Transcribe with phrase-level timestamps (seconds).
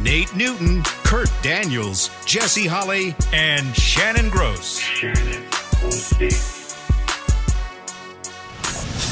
[0.00, 4.80] Nate Newton, Kurt Daniels, Jesse Holley, and Shannon Gross.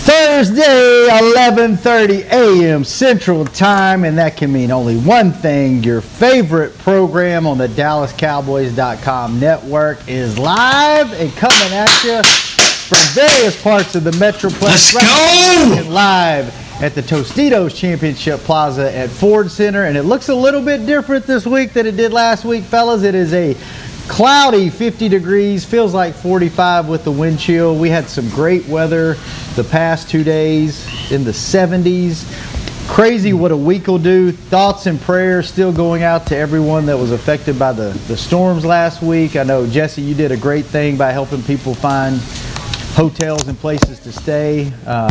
[0.05, 2.84] Thursday, 11:30 a.m.
[2.84, 9.38] Central Time, and that can mean only one thing: your favorite program on the DallasCowboys.com
[9.38, 14.95] network is live and coming at you from various parts of the Metroplex.
[14.95, 15.91] Let's go!
[15.91, 20.87] Live at the Tostitos Championship Plaza at Ford Center, and it looks a little bit
[20.87, 23.03] different this week than it did last week, fellas.
[23.03, 23.57] It is a
[24.09, 27.77] cloudy 50 degrees feels like 45 with the wind chill.
[27.77, 29.15] We had some great weather
[29.55, 32.29] the past two days in the 70s
[32.93, 34.33] crazy what a week will do.
[34.33, 38.65] Thoughts and prayers still going out to everyone that was affected by the, the storms
[38.66, 39.35] last week.
[39.37, 42.18] I know jesse you did a great thing by helping people find
[42.95, 44.71] hotels and places to stay.
[44.87, 45.09] Uh,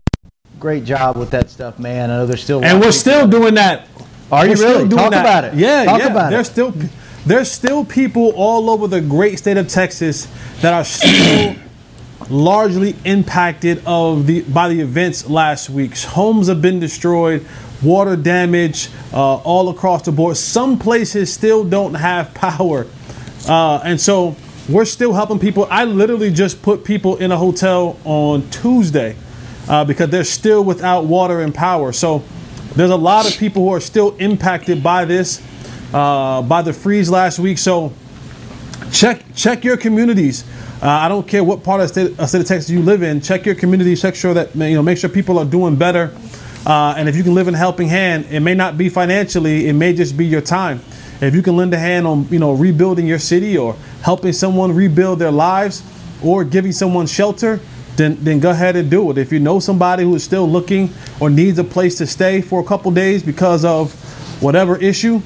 [0.61, 3.55] great job with that stuff man i know there's still And we're people- still doing
[3.55, 3.87] that.
[4.31, 4.87] Are you We're still really?
[4.89, 5.19] doing Talk that.
[5.25, 5.53] about it.
[5.55, 6.07] Yeah, Talk yeah.
[6.07, 6.51] about there's it.
[6.51, 6.73] still
[7.25, 10.27] there's still people all over the great state of Texas
[10.61, 11.55] that are still
[12.29, 15.97] largely impacted of the by the events last week.
[15.97, 17.45] Homes have been destroyed,
[17.83, 20.37] water damage uh, all across the board.
[20.37, 22.87] Some places still don't have power,
[23.49, 24.37] uh, and so
[24.69, 25.67] we're still helping people.
[25.69, 29.17] I literally just put people in a hotel on Tuesday
[29.71, 31.93] uh, because they're still without water and power.
[31.93, 32.21] So
[32.75, 35.41] there's a lot of people who are still impacted by this,
[35.93, 37.57] uh, by the freeze last week.
[37.57, 37.93] So
[38.91, 40.43] check check your communities.
[40.81, 43.21] Uh, I don't care what part of state, uh, state of Texas you live in.
[43.21, 43.95] Check your community.
[43.95, 44.83] Check sure that you know.
[44.83, 46.13] Make sure people are doing better.
[46.65, 49.69] Uh, and if you can live in a helping hand, it may not be financially.
[49.69, 50.81] It may just be your time.
[51.21, 54.75] If you can lend a hand on you know rebuilding your city or helping someone
[54.75, 55.81] rebuild their lives
[56.21, 57.61] or giving someone shelter,
[58.01, 59.17] then then go ahead and do it.
[59.17, 60.89] If you know somebody who is still looking
[61.19, 63.93] or needs a place to stay for a couple days because of
[64.41, 65.21] whatever issue,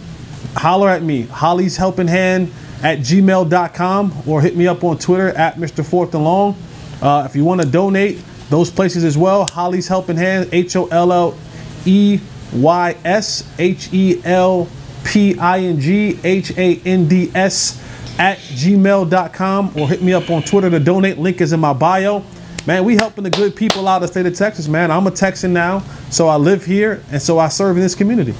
[0.56, 1.24] holler at me.
[1.24, 2.52] Holley's Helping Hand
[2.84, 5.86] at gmail.com or hit me up on Twitter at Mr.
[5.86, 6.56] Fourth and Long.
[7.02, 9.46] Uh, if you want to donate, those places as well.
[9.46, 11.38] Holley's Helping Hand, H O L L
[11.86, 12.19] E
[12.53, 14.68] Y S H E L
[15.03, 17.81] P I N G H A N D S
[18.18, 20.69] at gmail.com or hit me up on Twitter.
[20.69, 22.24] The donate link is in my bio.
[22.68, 24.90] Man, we helping the good people out of the state of Texas, man.
[24.90, 28.34] I'm a Texan now, so I live here and so I serve in this community.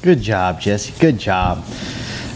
[0.00, 0.92] Good job, Jesse.
[1.00, 1.64] Good job.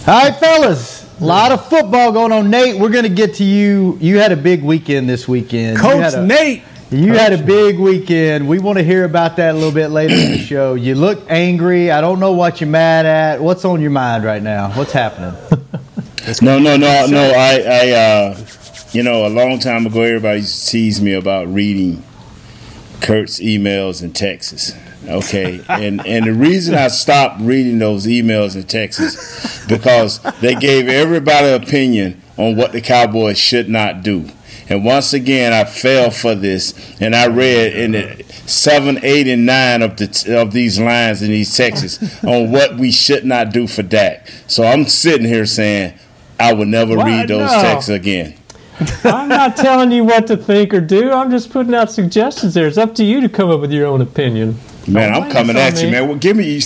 [0.06, 1.04] All right, fellas.
[1.20, 2.50] A lot of football going on.
[2.50, 3.96] Nate, we're going to get to you.
[4.00, 5.78] You had a big weekend this weekend.
[5.78, 6.62] Coach had a- Nate.
[6.90, 8.46] You had a big weekend.
[8.46, 10.74] We want to hear about that a little bit later in the show.
[10.74, 11.90] You look angry.
[11.90, 13.40] I don't know what you're mad at.
[13.40, 14.70] What's on your mind right now?
[14.72, 15.34] What's happening?
[16.42, 17.22] No, no, no, no.
[17.36, 18.34] I, I, uh,
[18.92, 22.02] you know, a long time ago, everybody used to tease me about reading
[23.00, 24.72] Kurt's emails and texts.
[25.06, 30.88] Okay, and and the reason I stopped reading those emails and texts because they gave
[30.88, 34.28] everybody opinion on what the Cowboys should not do.
[34.68, 39.46] And once again, I fell for this, and I read in the seven, eight, and
[39.46, 43.68] nine of the of these lines in these texts on what we should not do
[43.68, 44.26] for Dak.
[44.48, 45.94] So I'm sitting here saying
[46.40, 47.06] I would never What?
[47.06, 47.62] read those No.
[47.62, 48.34] texts again.
[49.04, 51.10] I'm not telling you what to think or do.
[51.10, 52.66] I'm just putting out suggestions there.
[52.66, 54.58] It's up to you to come up with your own opinion.
[54.88, 55.92] Man, oh, I'm coming at on you, me.
[55.92, 56.08] man.
[56.08, 56.60] Well, give me,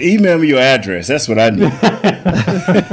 [0.00, 1.06] email me your address.
[1.06, 1.60] That's what I need.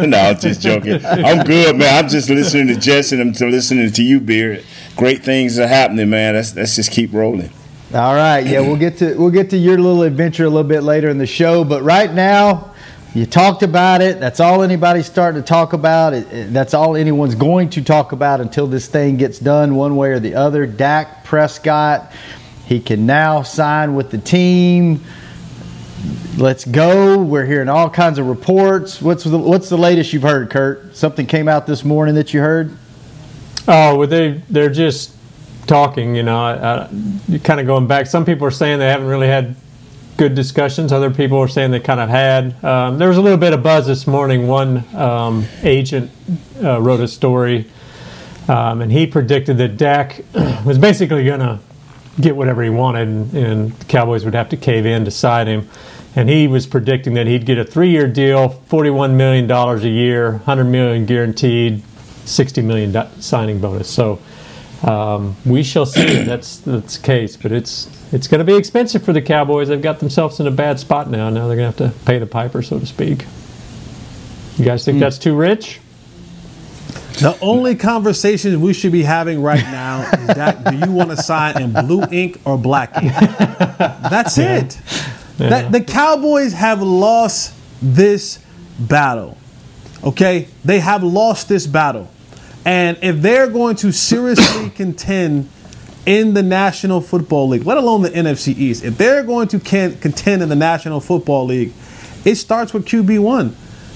[0.09, 1.05] no, I'm just joking.
[1.05, 2.03] I'm good, man.
[2.03, 4.65] I'm just listening to Jess and I'm t- listening to you, Beard.
[4.97, 6.35] Great things are happening, man.
[6.35, 7.51] Let's let's just keep rolling.
[7.93, 10.81] All right, yeah, we'll get to we'll get to your little adventure a little bit
[10.81, 12.74] later in the show, but right now,
[13.15, 14.19] you talked about it.
[14.19, 16.13] That's all anybody's starting to talk about.
[16.13, 19.95] It, it- that's all anyone's going to talk about until this thing gets done, one
[19.95, 20.65] way or the other.
[20.67, 22.11] Dak Prescott,
[22.65, 25.01] he can now sign with the team.
[26.37, 27.17] Let's go.
[27.17, 29.01] We're hearing all kinds of reports.
[29.01, 30.95] What's the, what's the latest you've heard, Kurt?
[30.95, 32.77] Something came out this morning that you heard.
[33.67, 35.15] Oh, well, they they're just
[35.65, 36.13] talking.
[36.15, 36.83] You know, I,
[37.33, 38.07] I, kind of going back.
[38.07, 39.55] Some people are saying they haven't really had
[40.17, 40.91] good discussions.
[40.91, 42.63] Other people are saying they kind of had.
[42.63, 44.47] Um, there was a little bit of buzz this morning.
[44.47, 46.11] One um, agent
[46.63, 47.69] uh, wrote a story,
[48.47, 50.21] um, and he predicted that Dak
[50.65, 51.59] was basically going to
[52.21, 55.47] get whatever he wanted, and, and the Cowboys would have to cave in to sign
[55.47, 55.69] him.
[56.15, 60.37] And he was predicting that he'd get a three-year deal, forty-one million dollars a year,
[60.39, 61.83] hundred million guaranteed,
[62.23, 63.89] 60 million signing bonus.
[63.89, 64.21] So
[64.83, 67.35] um, we shall see that's that's the case.
[67.35, 69.67] But it's it's going to be expensive for the Cowboys.
[69.67, 71.29] They've got themselves in a bad spot now.
[71.29, 73.25] Now they're going to have to pay the piper, so to speak.
[74.55, 74.99] You guys think hmm.
[75.01, 75.81] that's too rich?
[77.19, 81.17] The only conversation we should be having right now is that do you want to
[81.17, 83.11] sign in blue ink or black ink?
[83.77, 84.79] That's it.
[85.37, 88.39] That the Cowboys have lost this
[88.79, 89.37] battle.
[90.05, 90.47] Okay?
[90.63, 92.09] They have lost this battle.
[92.63, 95.49] And if they're going to seriously contend
[96.05, 99.97] in the National Football League, let alone the NFC East, if they're going to can,
[99.97, 101.73] contend in the National Football League,
[102.23, 103.53] it starts with QB1.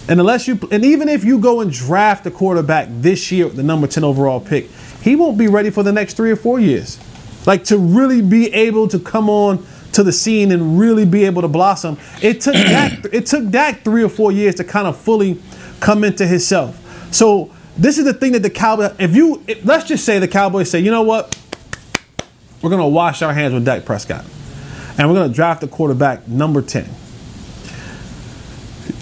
[0.10, 3.56] And unless you, and even if you go and draft a quarterback this year, with
[3.56, 4.70] the number 10 overall pick,
[5.04, 7.00] he won't be ready for the next three or four years.
[7.46, 11.42] Like to really be able to come on to the scene and really be able
[11.44, 11.98] to blossom.
[12.22, 15.40] It took Dak, it took Dak three or four years to kind of fully
[15.80, 17.14] come into himself.
[17.14, 20.28] So this is the thing that the Cowboys, if you, if, let's just say the
[20.28, 21.38] Cowboys say, you know what,
[22.62, 24.26] we're gonna wash our hands with Dak Prescott,
[24.98, 26.90] and we're gonna draft a quarterback number 10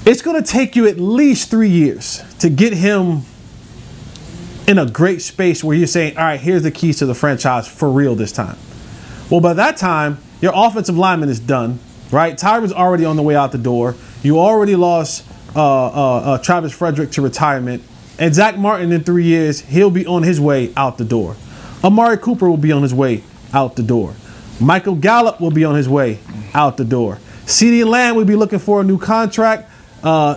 [0.08, 3.24] it's going to take you at least three years to get him
[4.66, 7.68] in a great space where you're saying, all right, here's the keys to the franchise
[7.68, 8.58] for real this time.
[9.30, 12.38] Well, by that time, your offensive lineman is done, right?
[12.38, 13.96] Tyron's already on the way out the door.
[14.24, 15.90] You already lost uh, uh,
[16.20, 17.84] uh, Travis Frederick to retirement.
[18.18, 21.36] And Zach Martin in three years, he'll be on his way out the door.
[21.84, 24.14] Amari Cooper will be on his way out the door.
[24.60, 26.20] Michael Gallup will be on his way
[26.54, 27.20] out the door.
[27.46, 29.70] CeeDee Lamb will be looking for a new contract.
[30.04, 30.36] Uh,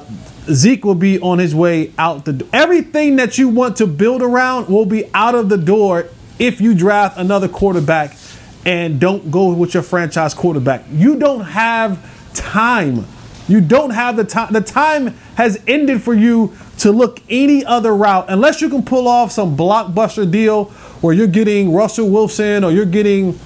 [0.51, 2.49] Zeke will be on his way out the door.
[2.53, 6.09] Everything that you want to build around will be out of the door
[6.39, 8.17] if you draft another quarterback
[8.65, 10.85] and don't go with your franchise quarterback.
[10.91, 11.99] You don't have
[12.35, 13.07] time.
[13.49, 14.53] You don't have the time.
[14.53, 19.09] The time has ended for you to look any other route unless you can pull
[19.09, 23.39] off some blockbuster deal where you're getting Russell Wilson or you're getting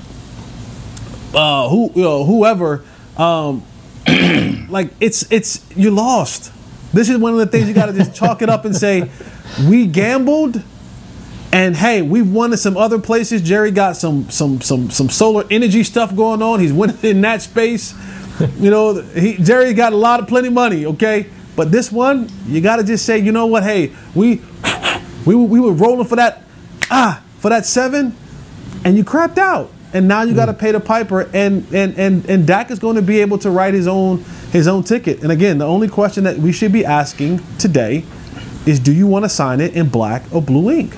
[1.35, 2.85] uh, who you know, whoever.
[3.17, 3.65] Um,
[4.69, 6.53] like it's it's you lost.
[6.93, 9.11] This is one of the things you got to just chalk it up and say,
[9.69, 10.63] we gambled,
[11.53, 13.43] and hey, we've won in some other places.
[13.43, 16.61] Jerry got some some some some solar energy stuff going on.
[16.61, 17.95] He's winning in that space.
[18.59, 20.87] You know, he Jerry got a lot of plenty money.
[20.87, 23.63] Okay, but this one, you got to just say, you know what?
[23.63, 24.41] Hey, we
[25.25, 26.43] we we were rolling for that
[26.91, 28.17] ah for that seven,
[28.87, 30.37] and you crapped out and now you hmm.
[30.37, 33.37] got to pay the piper and and and and Dak is going to be able
[33.37, 35.23] to write his own his own ticket.
[35.23, 38.07] And again, the only question that we should be asking today
[38.65, 40.97] is do you want to sign it in black or blue ink?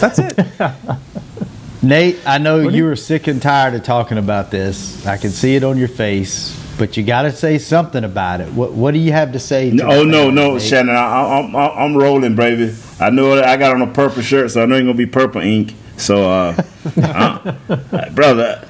[0.00, 0.38] That's it.
[1.82, 5.06] Nate, I know you, you were sick and tired of talking about this.
[5.06, 8.50] I can see it on your face, but you got to say something about it.
[8.54, 9.70] What What do you have to say?
[9.76, 10.62] To oh no, no, Nate?
[10.62, 12.74] Shannon, I, am I'm, I'm rolling, baby.
[13.00, 15.40] I know I got on a purple shirt, so I know it's gonna be purple
[15.40, 15.74] ink.
[15.96, 16.62] So, uh,
[17.02, 18.68] uh, brother,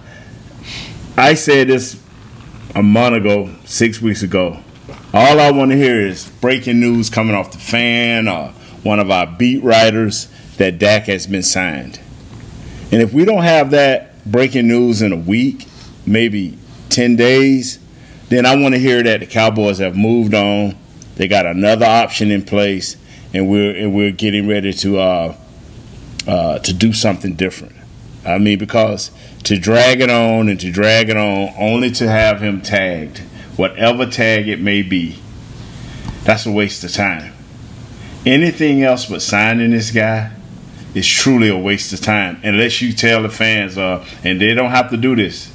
[1.16, 2.00] I said this
[2.74, 4.58] a month ago, six weeks ago.
[5.12, 8.48] All I want to hear is breaking news coming off the fan or
[8.82, 12.00] one of our beat writers that Dak has been signed.
[12.90, 15.66] And if we don't have that breaking news in a week,
[16.06, 16.58] maybe
[16.90, 17.78] 10 days,
[18.28, 20.76] then I want to hear that the Cowboys have moved on.
[21.16, 22.96] They got another option in place,
[23.34, 25.36] and we're and we're getting ready to uh,
[26.26, 27.74] uh, to do something different.
[28.24, 29.10] I mean, because
[29.42, 33.18] to drag it on and to drag it on only to have him tagged,
[33.56, 35.18] whatever tag it may be,
[36.22, 37.34] that's a waste of time.
[38.24, 40.30] Anything else but signing this guy
[40.94, 44.70] is truly a waste of time unless you tell the fans, uh, and they don't
[44.70, 45.50] have to do this,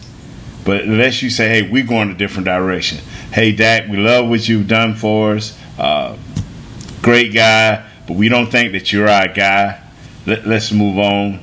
[0.65, 2.99] but unless you say, hey, we're going a different direction.
[3.31, 5.57] Hey, Dak, we love what you've done for us.
[5.79, 6.17] Uh,
[7.01, 9.81] great guy, but we don't think that you're our guy
[10.29, 11.39] let, us move on.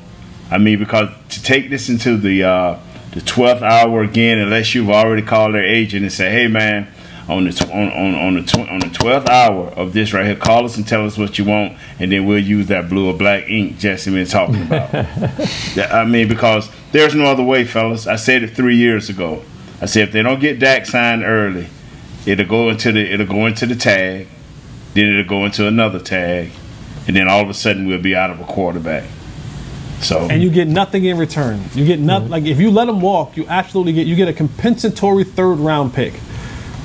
[0.51, 2.79] I mean, because to take this into the uh,
[3.13, 6.89] the twelfth hour again, unless you've already called their agent and say, "Hey, man,
[7.29, 10.27] on the tw- on on on the tw- on the twelfth hour of this right
[10.27, 13.09] here, call us and tell us what you want, and then we'll use that blue
[13.09, 14.95] or black ink Jesse been talking about."
[15.93, 18.07] I mean, because there's no other way, fellas.
[18.07, 19.43] I said it three years ago.
[19.81, 21.67] I said if they don't get Dak signed early,
[22.25, 24.29] it'll go into the it'll go into the tag,
[24.97, 26.51] then it'll go into another tag,
[27.07, 29.05] and then all of a sudden we'll be out of a quarterback.
[30.01, 31.63] So and you get nothing in return.
[31.75, 32.25] You get nothing.
[32.25, 32.33] Mm-hmm.
[32.33, 35.95] Like if you let him walk, you absolutely get you get a compensatory third round
[35.95, 36.15] pick,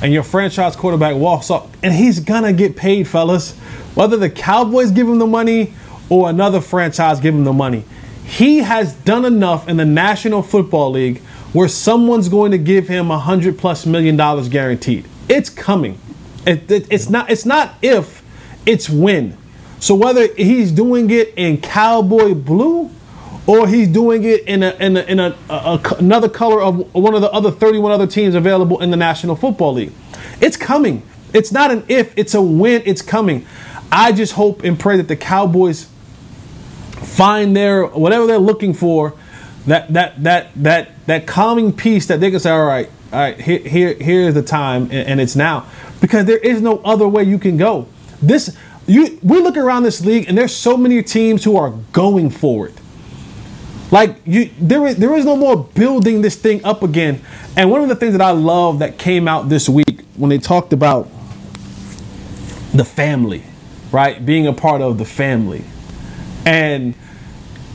[0.01, 3.55] and your franchise quarterback walks up, and he's gonna get paid, fellas.
[3.95, 5.73] Whether the Cowboys give him the money
[6.09, 7.83] or another franchise give him the money,
[8.23, 11.21] he has done enough in the National Football League
[11.53, 15.05] where someone's going to give him a hundred plus million dollars guaranteed.
[15.27, 15.99] It's coming.
[16.45, 17.29] It, it, it's not.
[17.29, 18.23] It's not if.
[18.65, 19.37] It's when.
[19.79, 22.91] So whether he's doing it in cowboy blue
[23.47, 27.15] or he's doing it in a in a, in a, a, another color of one
[27.15, 29.91] of the other 31 other teams available in the National Football League.
[30.39, 31.03] It's coming.
[31.33, 33.45] It's not an if, it's a when it's coming.
[33.91, 35.89] I just hope and pray that the Cowboys
[37.01, 39.15] find their whatever they're looking for,
[39.65, 43.39] that that that that that calming peace that they can say, all right, all right,
[43.39, 45.65] here here here's the time, and, and it's now,
[45.99, 47.87] because there is no other way you can go.
[48.21, 48.55] This
[48.87, 52.67] you we look around this league, and there's so many teams who are going for
[52.67, 52.73] it.
[53.91, 57.21] Like you, there is there is no more building this thing up again.
[57.57, 60.37] And one of the things that I love that came out this week when they
[60.37, 61.09] talked about
[62.73, 63.43] the family,
[63.91, 65.65] right, being a part of the family,
[66.45, 66.95] and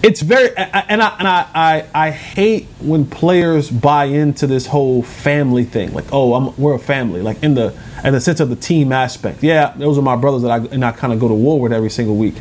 [0.07, 5.03] it's very and I and I, I I hate when players buy into this whole
[5.03, 5.93] family thing.
[5.93, 7.23] Like, oh, I'm, we're a family.
[7.23, 9.43] Like in the in the sense of the team aspect.
[9.43, 11.73] Yeah, those are my brothers that I and I kind of go to war with
[11.73, 12.37] every single week.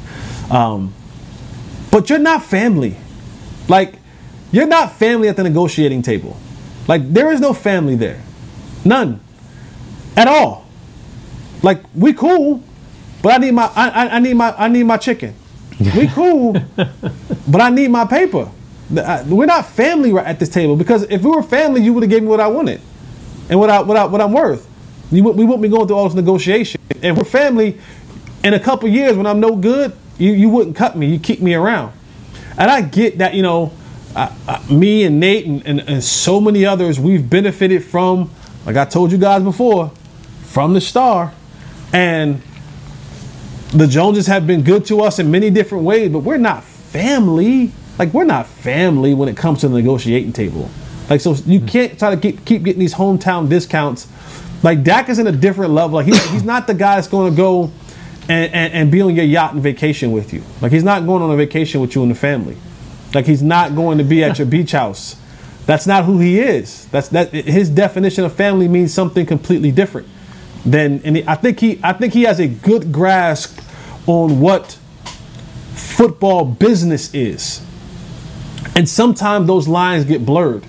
[0.52, 0.94] Um,
[1.92, 2.98] but you're not family.
[3.68, 3.96] Like,
[4.52, 6.38] you're not family at the negotiating table.
[6.88, 8.22] Like, there is no family there.
[8.84, 9.20] None.
[10.16, 10.68] At all.
[11.64, 12.62] Like, we cool,
[13.24, 15.34] but I need my I, I need my I need my chicken.
[15.96, 16.56] We cool,
[17.48, 18.50] but I need my paper.
[18.90, 22.22] We're not family at this table because if we were family, you would have gave
[22.22, 22.80] me what I wanted
[23.50, 24.66] and what I what I what I'm worth.
[25.12, 26.80] You, we wouldn't be going through all this negotiation.
[26.90, 27.80] If we're family,
[28.46, 31.08] in a couple years when I'm no good, you, you wouldn't cut me.
[31.08, 31.94] You keep me around.
[32.58, 33.74] And I get that, you know,
[34.16, 38.30] I, I, me and Nate and, and, and so many others, we've benefited from,
[38.66, 39.92] like I told you guys before,
[40.44, 41.34] from the star.
[41.92, 42.42] And
[43.76, 47.72] the Joneses have been good to us in many different ways, but we're not family.
[48.00, 50.70] Like we're not family when it comes to the negotiating table.
[51.10, 51.68] Like so, you hmm.
[51.68, 54.08] can't try to keep keep getting these hometown discounts.
[54.64, 55.96] Like Dak is in a different level.
[55.96, 57.72] Like he's, he's not the guy that's going to go
[58.28, 60.42] and, and, and be on your yacht and vacation with you.
[60.62, 62.58] Like he's not going on a vacation with you and the family.
[63.14, 65.18] Like he's not going to be at your beach house.
[65.66, 66.86] That's not who he is.
[66.88, 70.08] That's that his definition of family means something completely different.
[70.66, 73.60] Than and I think he I think he has a good grasp
[74.08, 74.78] on what
[75.74, 77.62] football business is.
[78.76, 80.66] And sometimes those lines get blurred.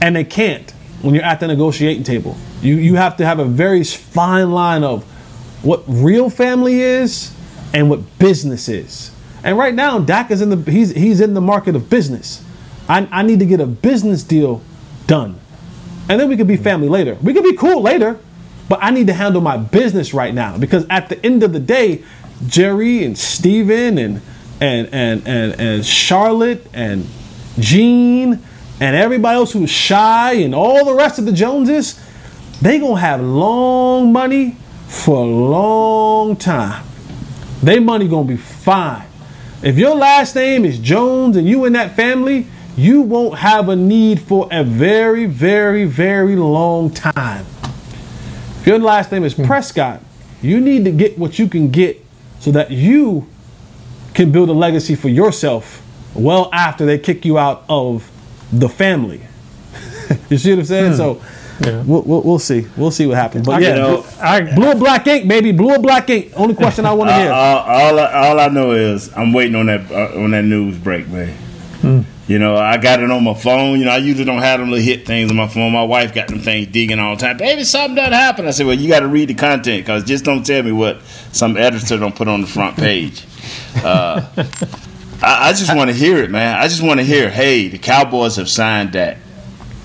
[0.00, 2.36] And they can't when you're at the negotiating table.
[2.60, 5.04] You you have to have a very fine line of
[5.62, 7.34] what real family is
[7.72, 9.10] and what business is.
[9.44, 12.44] And right now, Dak is in the he's he's in the market of business.
[12.88, 14.62] I, I need to get a business deal
[15.06, 15.38] done.
[16.08, 17.16] And then we could be family later.
[17.22, 18.18] We could be cool later,
[18.68, 21.60] but I need to handle my business right now because at the end of the
[21.60, 22.02] day,
[22.46, 24.22] Jerry and Stephen and
[24.60, 27.06] and and and, and Charlotte and
[27.58, 28.42] Gene
[28.80, 32.00] and everybody else who's shy and all the rest of the Joneses,
[32.60, 34.56] they gonna have long money
[34.88, 36.84] for a long time.
[37.62, 39.06] They money gonna be fine.
[39.62, 42.46] If your last name is Jones and you in that family,
[42.76, 47.46] you won't have a need for a very, very, very long time.
[48.60, 49.44] If your last name is hmm.
[49.44, 50.02] Prescott,
[50.40, 52.01] you need to get what you can get
[52.42, 53.28] so that you
[54.14, 55.80] can build a legacy for yourself
[56.12, 58.10] well after they kick you out of
[58.52, 59.22] the family.
[60.28, 60.90] you see what I'm saying?
[60.90, 60.96] Hmm.
[60.96, 61.22] So
[61.60, 61.82] yeah.
[61.82, 62.66] We'll, we'll, we'll, see.
[62.76, 63.46] We'll see what happens.
[63.46, 65.52] But I, yeah, you know, I, blue or black ink, baby.
[65.52, 66.32] Blue or black ink.
[66.34, 67.30] Only question I want to hear.
[67.30, 71.06] All, all, all, I know is I'm waiting on that uh, on that news break,
[71.08, 71.28] man.
[71.80, 72.00] Hmm.
[72.28, 73.78] You know, I got it on my phone.
[73.80, 75.72] You know, I usually don't have them little hit things on my phone.
[75.72, 77.36] My wife got them things digging all the time.
[77.36, 78.46] Baby, something done happened.
[78.46, 81.02] I said, well, you got to read the content because just don't tell me what
[81.32, 83.24] some editor don't put on the front page.
[83.84, 84.24] Uh,
[85.22, 86.56] I, I just want to hear it, man.
[86.56, 89.18] I just want to hear, hey, the Cowboys have signed that.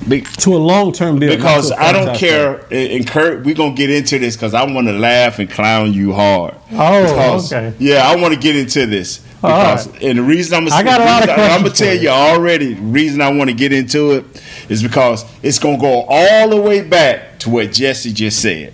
[0.07, 1.35] Be, to a long term deal.
[1.35, 2.65] Because I don't care.
[2.71, 6.13] And Kurt, we're gonna get into this because I want to laugh and clown you
[6.13, 6.55] hard.
[6.71, 7.75] Oh, because, okay.
[7.79, 10.03] Yeah, I want to get into this because, right.
[10.03, 12.01] and the reason I'm, I got a lot of I'm gonna tell you.
[12.01, 12.73] you already.
[12.73, 14.25] The reason I want to get into it
[14.67, 18.73] is because it's gonna go all the way back to what Jesse just said.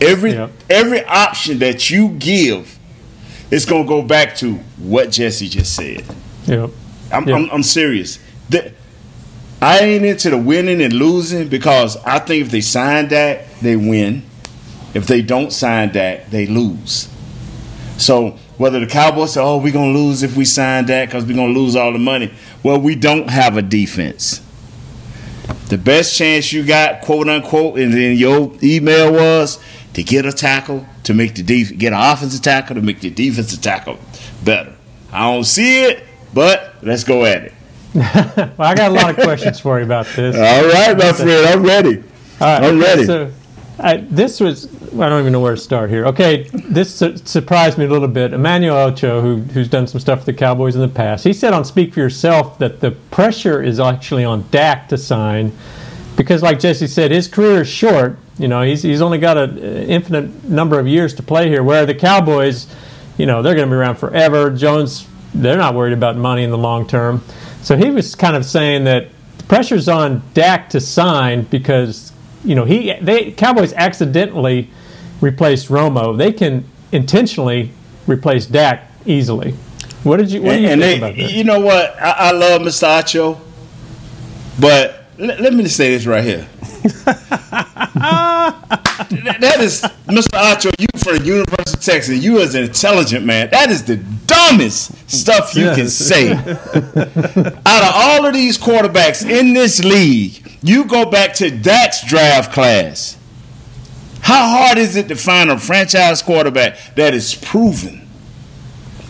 [0.00, 0.52] Every yep.
[0.70, 2.78] every option that you give,
[3.50, 6.04] it's gonna go back to what Jesse just said.
[6.46, 6.70] Yep.
[7.12, 7.36] I'm, yep.
[7.36, 8.20] I'm, I'm serious.
[8.50, 8.72] The,
[9.60, 13.76] I ain't into the winning and losing because I think if they sign that, they
[13.76, 14.22] win.
[14.94, 17.08] If they don't sign that, they lose.
[17.96, 21.36] So whether the Cowboys say, "Oh, we're gonna lose if we sign that because we're
[21.36, 22.30] gonna lose all the money,"
[22.62, 24.40] well, we don't have a defense.
[25.68, 29.58] The best chance you got, quote unquote, in, in your email was
[29.94, 33.10] to get a tackle to make the def- get an offensive tackle to make the
[33.10, 33.98] defensive tackle
[34.44, 34.74] better.
[35.12, 37.52] I don't see it, but let's go at it.
[37.94, 40.34] well, I got a lot of questions for you about this.
[40.34, 41.98] All right, my friend, I'm ready.
[42.40, 43.04] All right, I'm ready.
[43.04, 43.30] So,
[43.78, 46.06] I, this was I don't even know where to start here.
[46.06, 48.32] Okay, this su- surprised me a little bit.
[48.32, 51.52] Emmanuel Acho, who, who's done some stuff for the Cowboys in the past, he said
[51.52, 55.52] on Speak for Yourself that the pressure is actually on Dak to sign
[56.16, 58.18] because, like Jesse said, his career is short.
[58.38, 61.64] You know, he's he's only got an infinite number of years to play here.
[61.64, 62.68] Where the Cowboys,
[63.18, 64.50] you know, they're going to be around forever.
[64.50, 67.24] Jones, they're not worried about money in the long term.
[67.62, 72.12] So he was kind of saying that the pressure's on Dak to sign because
[72.44, 74.70] you know he they Cowboys accidentally
[75.20, 76.16] replaced Romo.
[76.16, 77.70] They can intentionally
[78.06, 79.52] replace Dak easily.
[80.02, 81.32] What did you what do you and think they, about that?
[81.32, 81.96] you know what?
[82.00, 82.86] I, I love Mr.
[82.86, 83.40] Acho,
[84.60, 86.46] but let, let me just say this right here.
[89.40, 90.38] that, is Mr.
[90.38, 90.72] Acho.
[90.78, 92.22] You from the University of Texas.
[92.22, 93.48] You as an intelligent man.
[93.50, 93.96] That is the
[94.26, 96.32] dumbest stuff you can say.
[96.36, 102.52] Out of all of these quarterbacks in this league, you go back to Dak's draft
[102.52, 103.18] class.
[104.22, 108.08] How hard is it to find a franchise quarterback that is proven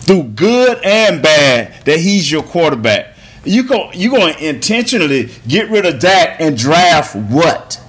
[0.01, 3.15] through good and bad that he's your quarterback?
[3.45, 7.79] You go you going to intentionally get rid of Dak and draft what?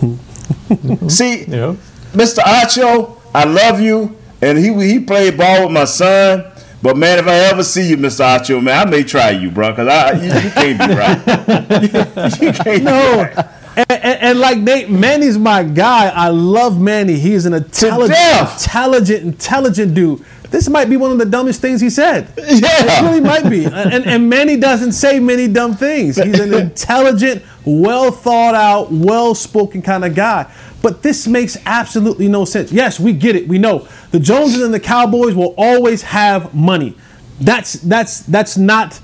[1.08, 1.76] See, Yeah.
[2.12, 2.38] Mr.
[2.38, 6.50] Acho, I love you, and he he played ball with my son.
[6.86, 8.24] But man, if I ever see you, Mr.
[8.38, 12.40] Acho, man, I may try you, bro, because I you, you can't be right.
[12.40, 13.24] you can't No.
[13.24, 13.46] be right.
[13.76, 16.06] And, and, and like Nate, Manny's my guy.
[16.14, 17.14] I love Manny.
[17.14, 18.16] He's an intelligent,
[18.52, 20.24] intelligent, intelligent dude.
[20.50, 22.32] This might be one of the dumbest things he said.
[22.38, 23.64] Yeah, it really might be.
[23.64, 26.14] And, and Manny doesn't say many dumb things.
[26.22, 30.48] He's an intelligent, well thought out, well spoken kind of guy.
[30.86, 32.70] But this makes absolutely no sense.
[32.70, 33.48] Yes, we get it.
[33.48, 36.94] We know the Joneses and the Cowboys will always have money.
[37.40, 39.00] That's that's that's not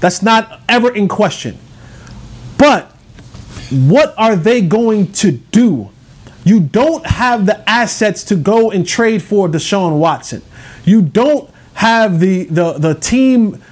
[0.00, 1.56] that's not ever in question.
[2.58, 2.90] But
[3.70, 5.90] what are they going to do?
[6.42, 10.42] You don't have the assets to go and trade for Deshaun Watson.
[10.84, 13.62] You don't have the the the team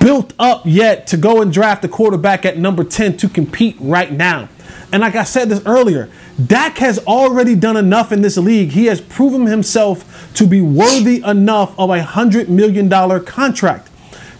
[0.00, 4.10] built up yet to go and draft a quarterback at number 10 to compete right
[4.10, 4.48] now.
[4.92, 6.08] And like I said this earlier,
[6.44, 8.70] Dak has already done enough in this league.
[8.70, 12.90] He has proven himself to be worthy enough of a $100 million
[13.24, 13.88] contract.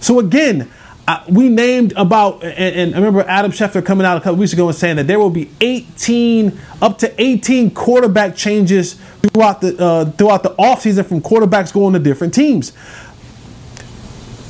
[0.01, 0.71] So again,
[1.07, 4.53] uh, we named about, and, and I remember Adam Schefter coming out a couple weeks
[4.53, 9.77] ago and saying that there will be 18, up to 18 quarterback changes throughout the
[9.79, 12.73] uh, throughout the offseason from quarterbacks going to different teams.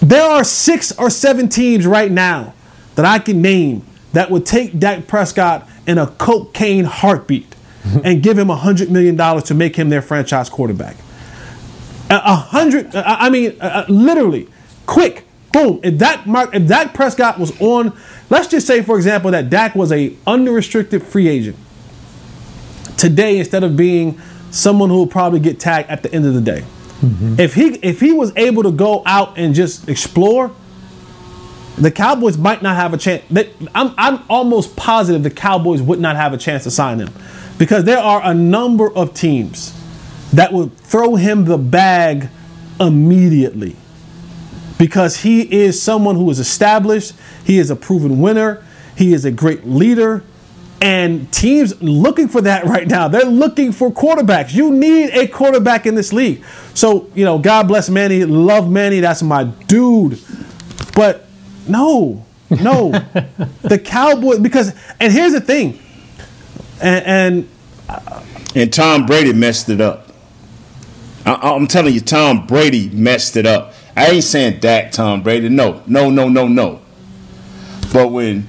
[0.01, 2.55] There are six or seven teams right now
[2.95, 7.55] that I can name that would take Dak Prescott in a cocaine heartbeat
[8.05, 10.97] and give him a hundred million dollars to make him their franchise quarterback.
[12.11, 13.57] A hundred, I mean,
[13.89, 14.49] literally,
[14.87, 15.79] quick, boom.
[15.85, 17.97] If that Mark, if Dak Prescott was on,
[18.31, 21.57] let's just say, for example, that Dak was a unrestricted free agent
[22.97, 24.21] today instead of being
[24.51, 26.65] someone who will probably get tagged at the end of the day.
[27.01, 27.41] Mm-hmm.
[27.41, 30.51] If he if he was able to go out and just explore,
[31.77, 33.23] the Cowboys might not have a chance.
[33.31, 37.11] That I'm I'm almost positive the Cowboys would not have a chance to sign him
[37.59, 39.77] because there are a number of teams
[40.33, 42.29] that would throw him the bag
[42.79, 43.77] immediately
[44.79, 47.13] because he is someone who is established.
[47.45, 48.65] He is a proven winner.
[48.97, 50.25] He is a great leader.
[50.81, 53.09] And teams looking for that right now.
[53.09, 54.55] They're looking for quarterbacks.
[54.55, 56.43] You need a quarterback in this league.
[56.73, 58.25] So, you know, God bless Manny.
[58.25, 59.01] Love Manny.
[59.01, 60.19] That's my dude.
[60.95, 61.27] But
[61.69, 62.91] no, no.
[63.63, 65.79] the Cowboys, because, and here's the thing.
[66.83, 67.49] And, and
[67.89, 68.23] uh,
[68.55, 70.09] And Tom Brady messed it up.
[71.25, 73.75] I, I'm telling you, Tom Brady messed it up.
[73.97, 75.49] I ain't saying that Tom Brady.
[75.49, 76.81] No, no, no, no, no.
[77.93, 78.47] But when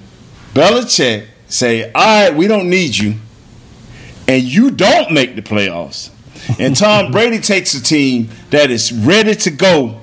[0.54, 3.16] Belichick say, "All right, we don't need you,"
[4.28, 6.12] and you don't make the playoffs,
[6.60, 10.01] and Tom Brady takes a team that is ready to go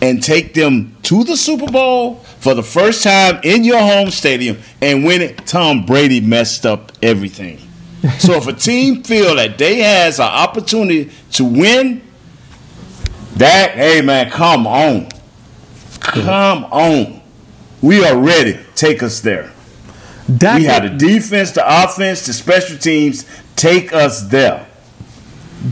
[0.00, 4.58] and take them to the Super Bowl for the first time in your home stadium
[4.80, 7.58] and win it, Tom Brady messed up everything.
[8.18, 12.02] so if a team feel that they has an opportunity to win,
[13.36, 15.08] that hey man, come on,
[16.00, 17.20] come on,
[17.82, 18.58] we are ready.
[18.74, 19.52] Take us there.
[20.36, 23.24] Dak, We have the defense, the offense, the special teams.
[23.56, 24.68] Take us there.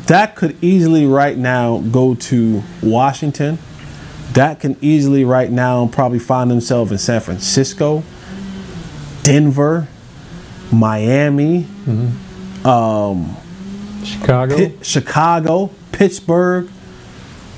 [0.06, 3.58] That could easily right now go to Washington.
[4.36, 8.02] Dak can easily right now probably find himself in San Francisco,
[9.22, 9.88] Denver,
[10.70, 11.66] Miami,
[14.04, 14.56] Chicago.
[14.58, 16.68] Pi- Chicago, Pittsburgh.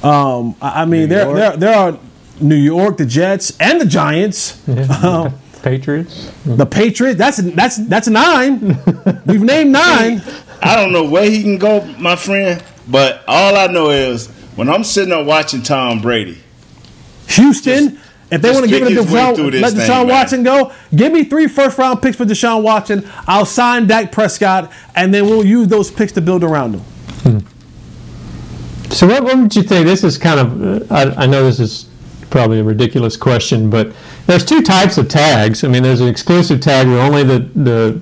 [0.05, 1.99] Um, I I mean, there, there there are
[2.41, 4.63] New York, the Jets, and the Giants.
[5.03, 6.31] Um, Patriots.
[6.47, 7.19] The Patriots.
[7.19, 8.79] That's that's that's nine.
[9.27, 10.23] We've named nine.
[10.63, 14.69] I don't know where he can go, my friend, but all I know is when
[14.69, 16.39] I'm sitting there watching Tom Brady,
[17.29, 17.91] Houston.
[17.91, 20.09] Just- if they want to give it to his way Deshaun, let thing, Deshaun man.
[20.09, 20.71] Watson go.
[20.95, 23.09] Give me three first round picks for Deshaun Watson.
[23.27, 27.47] I'll sign Dak Prescott, and then we'll use those picks to build around him.
[28.91, 29.87] So what, what would you think?
[29.87, 31.89] This is kind of, uh, I, I know this is
[32.31, 33.93] probably a ridiculous question, but
[34.27, 35.65] there's two types of tags.
[35.65, 38.01] I mean, there's an exclusive tag where only the, the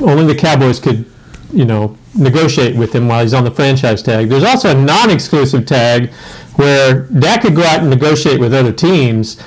[0.00, 1.04] only the Cowboys could,
[1.52, 4.28] you know, negotiate with him while he's on the franchise tag.
[4.28, 6.12] There's also a non-exclusive tag
[6.56, 9.40] where Dak could go out and negotiate with other teams,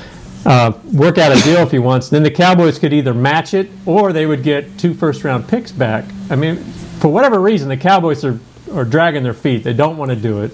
[0.46, 2.10] uh, work out a deal if he wants.
[2.10, 6.06] Then the Cowboys could either match it or they would get two first-round picks back.
[6.30, 6.58] I mean,
[7.00, 8.40] for whatever reason, the Cowboys are,
[8.74, 9.64] are dragging their feet.
[9.64, 10.52] They don't want to do it.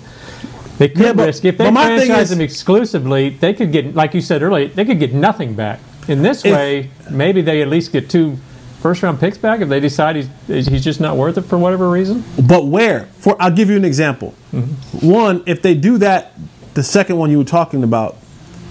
[0.78, 3.30] They could Yeah, but- risk if they franchise is- him exclusively.
[3.30, 5.80] They could get, like you said earlier, they could get nothing back.
[6.08, 8.38] In this If- way, maybe they at least get two
[8.84, 10.28] first-round picks back if they decide he's
[10.68, 12.22] he's just not worth it for whatever reason.
[12.48, 13.06] But where?
[13.18, 14.36] For I'll give you an example.
[14.52, 15.10] Mm-hmm.
[15.10, 16.34] One, if they do that,
[16.74, 18.18] the second one you were talking about,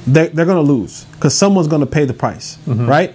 [0.06, 2.86] they're, they're going to lose because someone's going to pay the price, mm-hmm.
[2.86, 3.14] right?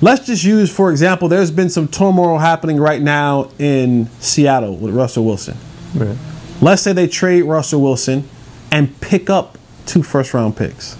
[0.00, 4.94] Let's just use, for example, there's been some turmoil happening right now in Seattle with
[4.94, 5.56] Russell Wilson.
[5.96, 6.16] Right.
[6.60, 8.28] Let's say they trade Russell Wilson
[8.70, 10.96] and pick up two first round picks.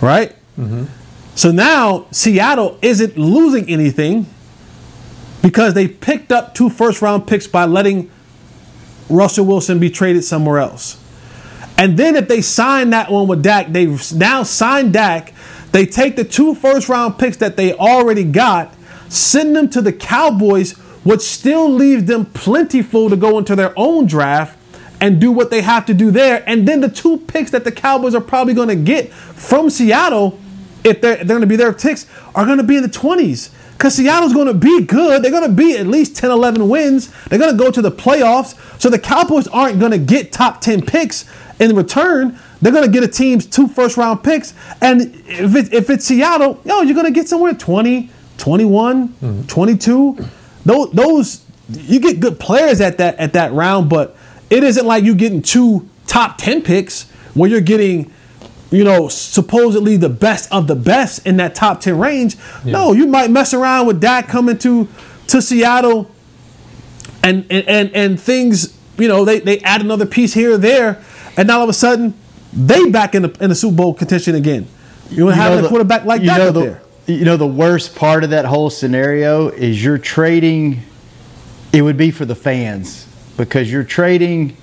[0.00, 0.34] Right?
[0.58, 0.86] Mm-hmm.
[1.34, 4.26] So now Seattle isn't losing anything
[5.42, 8.10] because they picked up two first round picks by letting
[9.08, 11.00] Russell Wilson be traded somewhere else.
[11.76, 15.34] And then if they sign that one with Dak, they've now signed Dak.
[15.72, 18.72] They take the two first round picks that they already got,
[19.08, 24.06] send them to the Cowboys, which still leaves them plentiful to go into their own
[24.06, 24.56] draft
[25.00, 26.44] and do what they have to do there.
[26.46, 30.38] And then the two picks that the Cowboys are probably going to get from Seattle,
[30.84, 33.50] if they're, they're going to be their picks, are going to be in the 20s.
[33.72, 35.22] Because Seattle's going to be good.
[35.22, 37.12] They're going to be at least 10, 11 wins.
[37.24, 38.80] They're going to go to the playoffs.
[38.80, 42.38] So the Cowboys aren't going to get top 10 picks in return.
[42.62, 44.54] They're going to get a team's two first round picks.
[44.80, 49.42] And if, it, if it's Seattle, yo, you're going to get somewhere 20, 21, mm-hmm.
[49.46, 50.18] 22.
[50.64, 54.16] Those, those, you get good players at that, at that round, but
[54.50, 58.13] it isn't like you getting two top 10 picks where you're getting
[58.74, 62.36] you know, supposedly the best of the best in that top 10 range.
[62.64, 64.88] No, you might mess around with Dak coming to
[65.28, 66.10] to Seattle
[67.22, 71.02] and and and, and things, you know, they, they add another piece here or there,
[71.36, 72.14] and now all of a sudden
[72.52, 74.66] they back in the in the Super Bowl contention again.
[75.08, 76.82] You want to have a quarterback like that up the, there.
[77.06, 80.80] You know the worst part of that whole scenario is you're trading.
[81.72, 83.06] It would be for the fans
[83.36, 84.56] because you're trading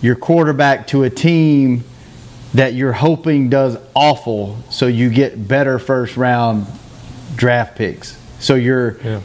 [0.00, 1.84] your quarterback to a team
[2.54, 6.66] that you're hoping does awful, so you get better first round
[7.36, 8.16] draft picks.
[8.40, 9.20] So you're Yeah.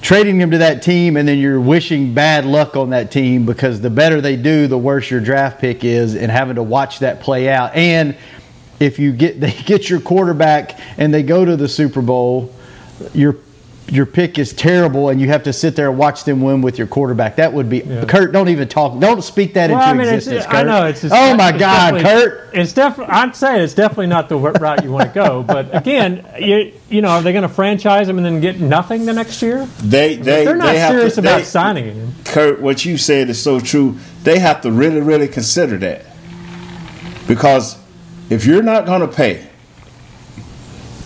[0.00, 3.80] trading them to that team, and then you're wishing bad luck on that team because
[3.80, 7.20] the better they do, the worse your draft pick is, and having to watch that
[7.20, 7.74] play out.
[7.74, 8.14] And
[8.78, 12.52] if you get they get your quarterback and they go to the Super Bowl,
[13.12, 13.36] your
[13.88, 16.76] your pick is terrible, and you have to sit there and watch them win with
[16.76, 17.36] your quarterback.
[17.36, 18.32] That would be Kurt.
[18.32, 18.98] Don't even talk.
[19.00, 20.54] Don't speak that Well, into I mean, it's, existence, Kurt.
[20.54, 21.00] I know it's.
[21.00, 22.50] Just, oh my it's God, Kurt.
[22.54, 23.14] It's definitely.
[23.14, 25.42] I'd say it's definitely not the route you want to go.
[25.42, 29.06] But again, you you know, are they going to franchise him and then get nothing
[29.06, 29.66] the next year?
[29.82, 32.14] they they They're not they have serious to, about they- signing him.
[32.24, 33.96] Kurt, what you said is so true.
[34.22, 36.04] They have to really, really consider that.
[37.26, 37.78] Because
[38.30, 39.46] if you're not going to pay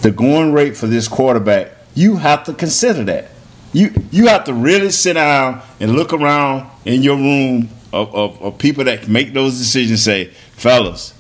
[0.03, 3.31] the going rate for this quarterback, you have to consider that.
[3.73, 8.43] You you have to really sit down and look around in your room of, of,
[8.43, 10.03] of people that make those decisions.
[10.03, 11.15] Say, fellas,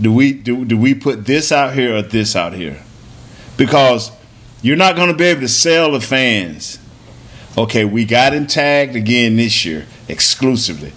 [0.00, 2.82] do we do, do we put this out here or this out here?
[3.56, 4.12] Because
[4.62, 6.78] you're not going to be able to sell the fans
[7.58, 10.92] Okay, we got him tagged again this year exclusively.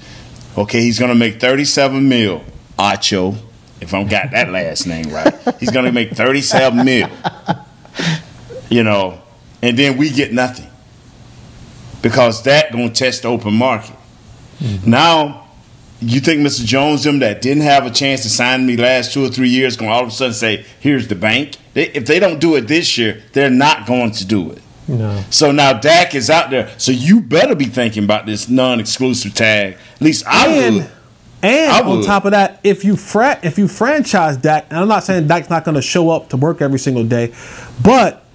[0.56, 2.44] Okay, he's gonna make 37 mil.
[2.78, 3.36] Acho,
[3.82, 7.10] if I am got that last name right, he's gonna make 37 mil.
[8.72, 9.22] You know,
[9.62, 10.68] and then we get nothing
[12.02, 13.96] because that gonna test the open market.
[14.60, 14.90] Mm-hmm.
[14.90, 15.48] Now,
[16.00, 16.66] you think Mr.
[16.66, 19.76] Jones them that didn't have a chance to sign me last two or three years
[19.76, 21.58] gonna all of a sudden say, "Here's the bank"?
[21.74, 24.62] They, if they don't do it this year, they're not going to do it.
[24.88, 25.22] No.
[25.30, 26.70] So now Dak is out there.
[26.78, 29.78] So you better be thinking about this non-exclusive tag.
[29.96, 30.92] At least I And would.
[31.44, 34.88] and I on top of that, if you fra- if you franchise Dak, and I'm
[34.88, 37.34] not saying Dak's not going to show up to work every single day,
[37.84, 38.26] but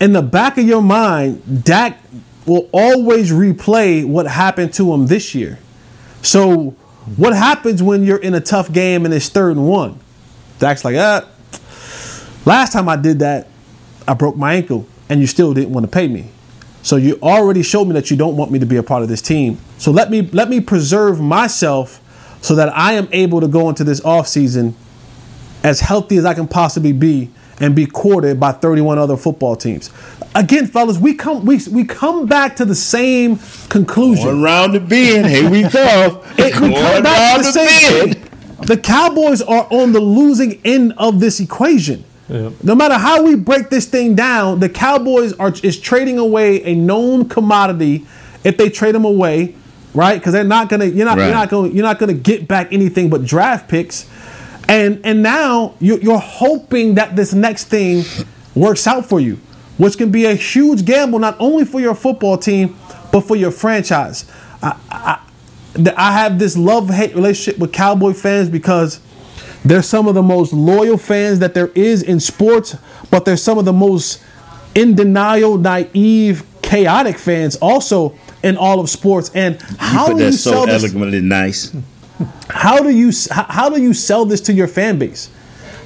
[0.00, 1.98] in the back of your mind, Dak
[2.46, 5.58] will always replay what happened to him this year.
[6.22, 6.70] So,
[7.16, 10.00] what happens when you're in a tough game and it's third and one?
[10.58, 11.26] Dak's like, ah,
[12.44, 13.48] last time I did that,
[14.08, 16.30] I broke my ankle, and you still didn't want to pay me.
[16.82, 19.08] So you already showed me that you don't want me to be a part of
[19.08, 19.58] this team.
[19.78, 22.00] So let me let me preserve myself
[22.40, 24.72] so that I am able to go into this offseason
[25.62, 29.90] as healthy as I can possibly be and be courted by 31 other football teams.
[30.34, 34.26] Again, fellas, we come we, we come back to the same conclusion.
[34.26, 35.26] One round the bend.
[35.28, 36.24] Here we go.
[36.38, 38.26] It- we come One back to the the same bend.
[38.66, 42.04] The Cowboys are on the losing end of this equation.
[42.62, 46.76] No matter how we break this thing down, the Cowboys are is trading away a
[46.76, 48.06] known commodity
[48.44, 49.56] if they trade them away,
[49.94, 50.16] right?
[50.20, 53.10] Because they're not gonna you're not you're not going you're not gonna get back anything
[53.10, 54.08] but draft picks,
[54.70, 58.04] and and now you're, you're hoping that this next thing
[58.54, 59.36] works out for you,
[59.78, 62.76] which can be a huge gamble not only for your football team
[63.10, 64.30] but for your franchise.
[64.62, 65.20] I, I,
[65.96, 69.00] I have this love hate relationship with Cowboy fans because
[69.64, 72.76] they're some of the most loyal fans that there is in sports,
[73.10, 74.22] but they're some of the most
[74.76, 79.30] in denial, naive, chaotic fans also in all of sports.
[79.34, 81.74] And how Put do you so eloquently nice.
[82.48, 85.30] How do you how, do you sell this to your fan base?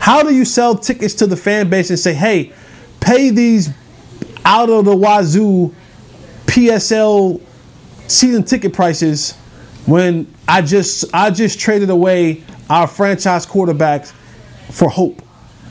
[0.01, 2.53] How do you sell tickets to the fan base and say, "Hey,
[3.01, 3.71] pay these
[4.45, 5.75] out of the wazoo
[6.47, 7.41] PSL
[8.09, 9.33] season ticket prices
[9.87, 14.13] when I just I just traded away our franchise quarterbacks
[14.71, 15.23] for hope,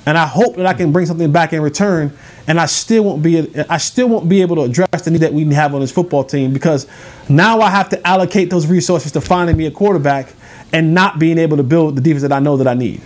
[0.05, 3.21] and I hope that I can bring something back in return, and I still won't
[3.21, 5.91] be I still won't be able to address the need that we have on this
[5.91, 6.87] football team because
[7.27, 10.33] now I have to allocate those resources to finding me a quarterback
[10.73, 13.01] and not being able to build the defense that I know that I need.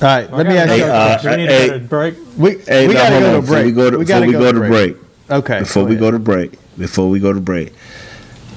[0.00, 0.84] All right, let me ask you.
[0.84, 1.68] a uh, we need hey.
[1.70, 2.14] to break?
[2.36, 3.34] We, Hey, we now, got to go on.
[3.34, 3.64] to Before break.
[3.66, 4.96] we go to, before we go to break.
[5.30, 5.58] Okay.
[5.60, 6.52] Before go we go to break.
[6.78, 7.72] Before we go to break.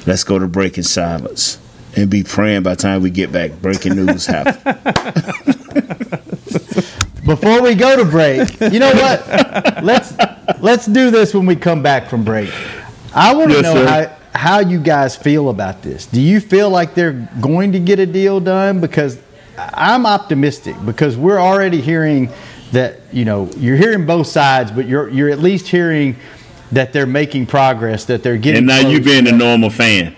[0.05, 1.59] Let's go to break in silence
[1.95, 3.51] and be praying by the time we get back.
[3.61, 4.57] Breaking news happens.
[7.25, 9.83] Before we go to break, you know what?
[9.83, 10.13] let's
[10.59, 12.51] let's do this when we come back from break.
[13.13, 13.87] I want to Yes, know sir.
[13.87, 16.05] how how you guys feel about this.
[16.05, 18.79] Do you feel like they're going to get a deal done?
[18.79, 19.19] Because
[19.57, 22.29] I'm optimistic because we're already hearing
[22.71, 26.15] that you know you're hearing both sides, but you're you're at least hearing
[26.71, 28.59] that they're making progress, that they're getting.
[28.59, 29.13] and now you close.
[29.13, 30.15] being a normal fan.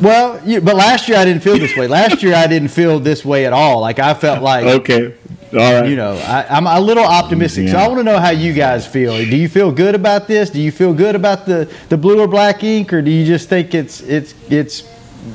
[0.00, 1.88] well, you, but last year I didn't feel this way.
[1.88, 3.80] Last year I didn't feel this way at all.
[3.80, 5.14] Like I felt like Okay.
[5.56, 5.88] All right.
[5.88, 7.68] you know, I, I'm a little optimistic.
[7.68, 9.16] So I want to know how you guys feel.
[9.16, 10.50] Do you feel good about this?
[10.50, 13.48] Do you feel good about the, the blue or black ink, or do you just
[13.48, 14.84] think it's it's it's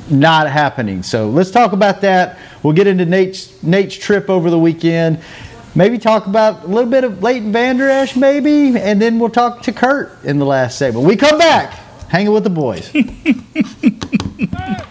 [0.10, 1.04] not happening?
[1.04, 2.38] So let's talk about that.
[2.64, 5.20] We'll get into Nate's Nate's trip over the weekend.
[5.74, 9.62] Maybe talk about a little bit of Leighton Vander Esch, maybe, and then we'll talk
[9.64, 11.06] to Kurt in the last segment.
[11.08, 11.74] We come back,
[12.10, 12.92] hanging with the boys.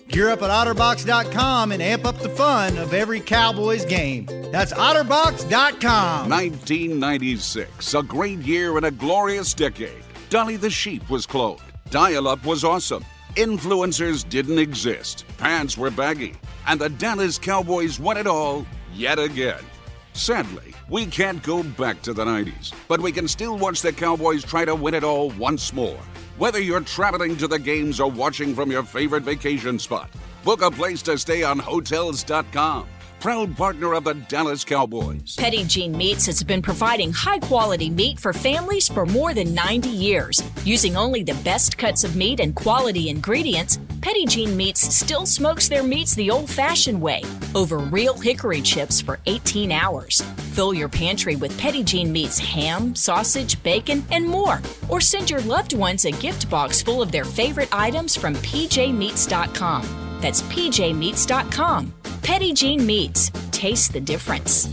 [0.11, 4.25] Gear up at OtterBox.com and amp up the fun of every Cowboys game.
[4.51, 6.29] That's OtterBox.com.
[6.29, 10.03] 1996, a great year and a glorious decade.
[10.29, 11.61] Dolly the sheep was cloned.
[11.89, 13.05] Dial up was awesome.
[13.37, 15.23] Influencers didn't exist.
[15.37, 16.35] Pants were baggy.
[16.67, 19.63] And the Dallas Cowboys won it all yet again.
[20.11, 24.43] Sadly, we can't go back to the 90s, but we can still watch the Cowboys
[24.43, 25.97] try to win it all once more.
[26.41, 30.09] Whether you're traveling to the games or watching from your favorite vacation spot,
[30.43, 32.87] book a place to stay on Hotels.com.
[33.21, 35.35] Proud partner of the Dallas Cowboys.
[35.35, 39.89] Petit Jean Meats has been providing high quality meat for families for more than 90
[39.89, 40.41] years.
[40.65, 45.69] Using only the best cuts of meat and quality ingredients, Petit Jean Meats still smokes
[45.69, 47.21] their meats the old fashioned way
[47.53, 50.23] over real hickory chips for 18 hours.
[50.55, 54.59] Fill your pantry with Petit Jean Meats ham, sausage, bacon, and more.
[54.89, 60.10] Or send your loved ones a gift box full of their favorite items from pjmeats.com.
[60.21, 61.93] That's pjmeats.com.
[62.21, 63.31] Petit Jean Meats.
[63.51, 64.67] Taste the difference.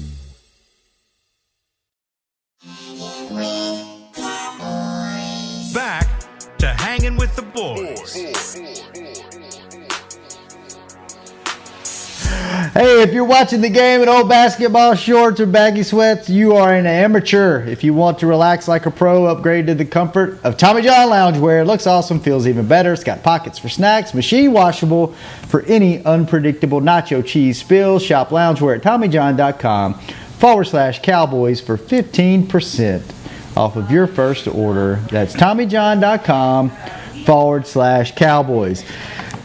[5.74, 6.08] Back
[6.58, 8.77] to hanging with the boys.
[12.78, 16.72] Hey, if you're watching the game in old basketball shorts or baggy sweats, you are
[16.72, 17.66] an amateur.
[17.66, 21.08] If you want to relax like a pro, upgrade to the comfort of Tommy John
[21.08, 21.62] loungewear.
[21.62, 22.92] It looks awesome, feels even better.
[22.92, 25.08] It's got pockets for snacks, machine washable
[25.48, 28.04] for any unpredictable nacho cheese spills.
[28.04, 29.94] Shop loungewear at TommyJohn.com
[30.38, 33.02] forward slash cowboys for 15%
[33.56, 35.02] off of your first order.
[35.10, 36.70] That's TommyJohn.com
[37.24, 38.84] forward slash cowboys.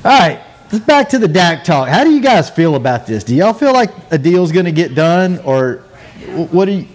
[0.05, 0.52] All right.
[0.73, 1.87] Let's back to the Dak talk.
[1.87, 3.23] How do you guys feel about this?
[3.23, 5.83] Do y'all feel like a deal's going to get done, or
[6.49, 6.87] what do you,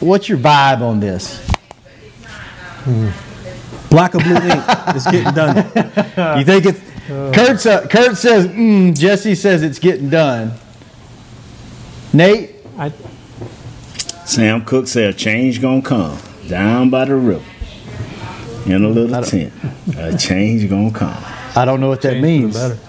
[0.00, 1.46] what's your vibe on this?
[3.90, 4.64] Black or blue ink.
[4.88, 5.56] it's getting done.
[6.38, 7.66] you think it's Kurt?
[7.66, 8.46] Uh, Kurt says.
[8.46, 10.52] Mm, Jesse says it's getting done.
[12.14, 12.90] Nate, I,
[14.24, 16.18] Sam Cooke said a change gonna come
[16.48, 17.44] down by the river
[18.64, 19.52] in a little tent.
[19.98, 21.22] A change gonna come.
[21.54, 22.85] I don't know what that Change for the means.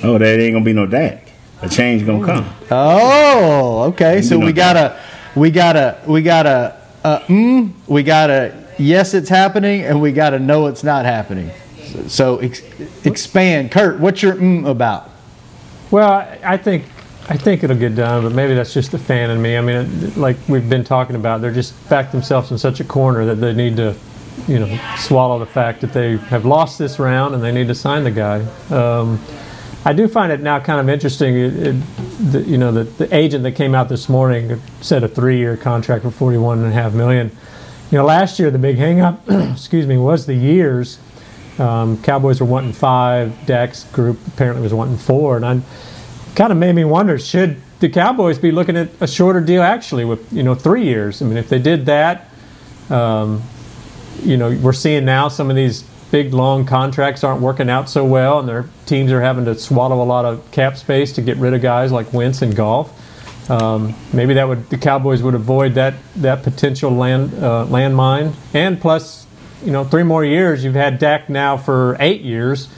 [0.00, 0.14] Better.
[0.14, 1.28] Oh, that ain't gonna be no Dak.
[1.62, 2.54] A change gonna come.
[2.70, 4.22] Oh, okay.
[4.22, 5.00] So You know we got a,
[5.34, 10.00] we got a, we got a, uh, mm, we got a yes, it's happening, and
[10.00, 11.50] we got to know it's not happening.
[11.84, 12.62] So, so ex-
[13.04, 13.98] expand, Kurt.
[13.98, 15.10] What's your mm about?
[15.90, 16.84] Well, I I think
[17.28, 19.56] I think it'll get done, but maybe that's just the fan in me.
[19.56, 22.84] I mean, it- like we've been talking about, they're just backed themselves in such a
[22.84, 23.96] corner that they need to,
[24.46, 27.74] you know, swallow the fact that they have lost this round and they need to
[27.74, 28.44] sign the guy.
[28.70, 29.18] Um,
[29.84, 31.36] I do find it now kind of interesting.
[31.36, 31.82] It, it,
[32.32, 36.02] the, you know, the, the agent that came out this morning said a three-year contract
[36.02, 37.30] for forty-one and a half million.
[37.90, 40.98] You know, last year the big hang-up, excuse me, was the years.
[41.58, 43.34] Um, Cowboys were wanting five.
[43.46, 45.60] Dak's group apparently was wanting four, and I
[46.34, 50.04] kind of made me wonder: should the Cowboys be looking at a shorter deal actually
[50.04, 51.22] with you know three years?
[51.22, 52.28] I mean, if they did that,
[52.90, 53.42] um,
[54.22, 58.04] you know, we're seeing now some of these big long contracts aren't working out so
[58.04, 61.36] well, and their teams are having to swallow a lot of cap space to get
[61.36, 62.90] rid of guys like Wentz and Goff.
[63.50, 68.80] Um, maybe that would the Cowboys would avoid that that potential land uh, landmine, and
[68.80, 69.26] plus,
[69.64, 70.64] you know, three more years.
[70.64, 72.68] You've had Dak now for eight years.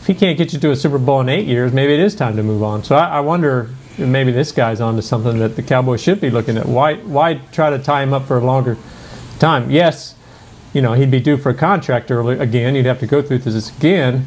[0.00, 2.14] If he can't get you to a Super Bowl in eight years, maybe it is
[2.14, 2.84] time to move on.
[2.84, 6.56] So I, I wonder maybe this guy's onto something that the Cowboys should be looking
[6.56, 6.66] at.
[6.66, 8.76] Why why try to tie him up for a longer
[9.38, 9.70] time?
[9.70, 10.14] Yes,
[10.72, 12.74] you know he'd be due for a contract early again.
[12.74, 14.26] You'd have to go through this again,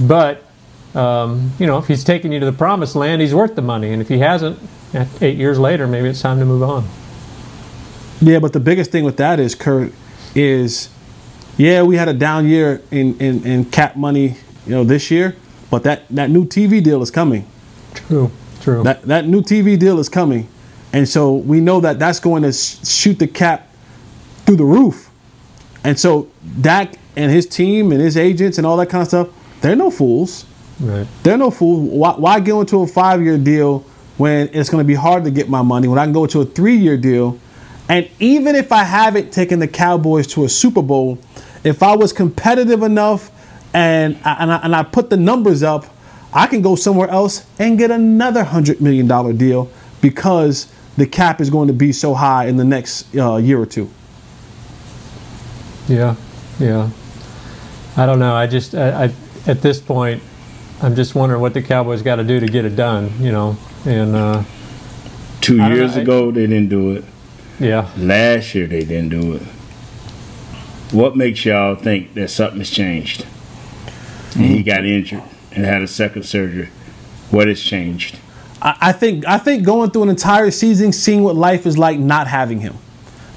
[0.00, 0.44] but
[0.94, 3.92] um, you know if he's taking you to the promised land, he's worth the money.
[3.92, 4.58] And if he hasn't,
[5.20, 6.88] eight years later, maybe it's time to move on.
[8.20, 9.92] Yeah, but the biggest thing with that is Kurt
[10.34, 10.88] is
[11.56, 15.36] yeah, we had a down year in, in, in cap money, you know, this year,
[15.70, 17.48] but that, that new TV deal is coming.
[17.94, 18.82] True, true.
[18.82, 20.48] That that new TV deal is coming,
[20.92, 23.70] and so we know that that's going to sh- shoot the cap
[24.44, 25.05] through the roof.
[25.86, 26.28] And so
[26.60, 29.28] Dak and his team and his agents and all that kind of stuff,
[29.60, 30.44] they're no fools.
[30.80, 31.06] Right.
[31.22, 31.88] They're no fools.
[31.90, 33.84] Why, why go into a five year deal
[34.16, 35.86] when it's going to be hard to get my money?
[35.86, 37.38] When I can go into a three year deal,
[37.88, 41.20] and even if I haven't taken the Cowboys to a Super Bowl,
[41.62, 43.30] if I was competitive enough
[43.72, 45.86] and I, and I, and I put the numbers up,
[46.32, 49.70] I can go somewhere else and get another hundred million dollar deal
[50.00, 53.66] because the cap is going to be so high in the next uh, year or
[53.66, 53.88] two.
[55.88, 56.16] Yeah,
[56.58, 56.90] yeah.
[57.96, 58.34] I don't know.
[58.34, 59.12] I just, I, I,
[59.46, 60.22] at this point,
[60.82, 63.12] I'm just wondering what the Cowboys got to do to get it done.
[63.20, 64.42] You know, and uh,
[65.40, 67.04] Two years know, I- ago, they didn't do it.
[67.60, 69.42] yeah, Last year, they didn't do it.
[70.92, 73.26] What makes y'all think that something's changed?
[74.34, 75.22] And he got injured
[75.52, 76.68] and had a second surgery.
[77.30, 78.18] What has changed?
[78.60, 81.98] I, I think I think going through an entire season, seeing what life is like,
[81.98, 82.76] not having him,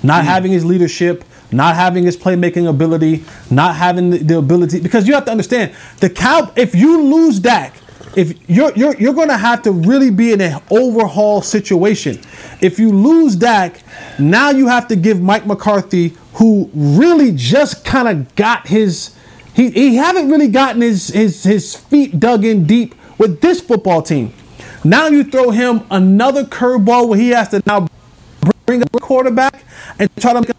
[0.03, 4.79] not having his leadership, not having his playmaking ability, not having the, the ability.
[4.79, 6.51] Because you have to understand the cow.
[6.55, 7.75] If you lose Dak,
[8.15, 12.19] if you're you're you're going to have to really be in an overhaul situation.
[12.62, 13.81] If you lose Dak,
[14.17, 19.15] now you have to give Mike McCarthy, who really just kind of got his.
[19.53, 24.01] He, he haven't really gotten his, his his feet dug in deep with this football
[24.01, 24.33] team.
[24.83, 27.88] Now you throw him another curveball where he has to now
[28.65, 29.63] bring a quarterback
[30.00, 30.54] and try to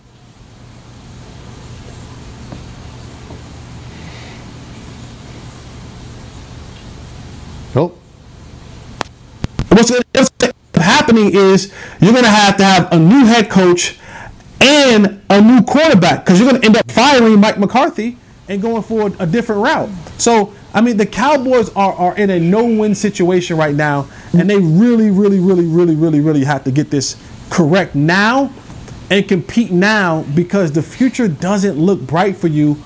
[9.71, 13.25] what's going to end up happening is you're going to have to have a new
[13.25, 13.99] head coach
[14.61, 18.17] and a new quarterback because you're going to end up firing Mike McCarthy
[18.49, 19.89] and going for a different route.
[20.19, 24.51] So, I mean, the Cowboys are, are in a no win situation right now, and
[24.51, 27.17] they really, really, really, really, really, really have to get this
[27.49, 28.53] correct now
[29.11, 32.77] and compete now because the future doesn't look bright for you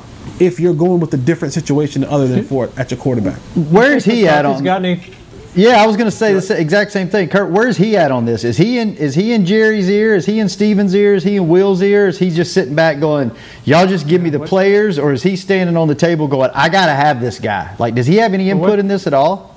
[0.41, 3.39] if you're going with a different situation other than for at your quarterback.
[3.55, 4.65] where's he at McCarthy's on?
[4.65, 5.15] got any
[5.57, 7.29] Yeah, I was going to say the exact same thing.
[7.29, 8.43] Kurt, where's he at on this?
[8.43, 10.17] Is he in is he in Jerry's ear?
[10.17, 11.15] Is he in Stephen's ear?
[11.15, 12.09] Is he in Will's ear?
[12.09, 13.31] Is he just sitting back going,
[13.65, 16.69] "Y'all just give me the players," or is he standing on the table going, "I
[16.69, 17.73] got to have this guy"?
[17.79, 19.55] Like, does he have any input What- in this at all?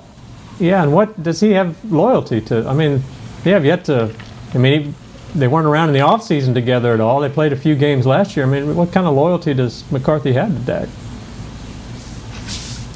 [0.60, 2.68] Yeah, and what does he have loyalty to?
[2.68, 3.02] I mean,
[3.42, 4.14] they have yet to.
[4.54, 4.94] I mean, he,
[5.34, 7.20] they weren't around in the offseason together at all.
[7.20, 8.46] They played a few games last year.
[8.46, 10.88] I mean, what kind of loyalty does McCarthy have to Dak?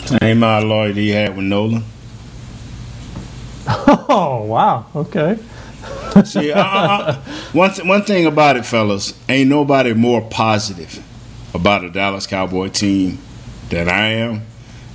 [0.05, 1.85] Same amount of loyalty he had with Nolan.
[3.87, 5.39] Oh wow, okay.
[6.25, 7.15] See, uh, uh,
[7.53, 11.03] one th- one thing about it, fellas, ain't nobody more positive
[11.55, 13.19] about a Dallas Cowboy team
[13.71, 14.43] than I am.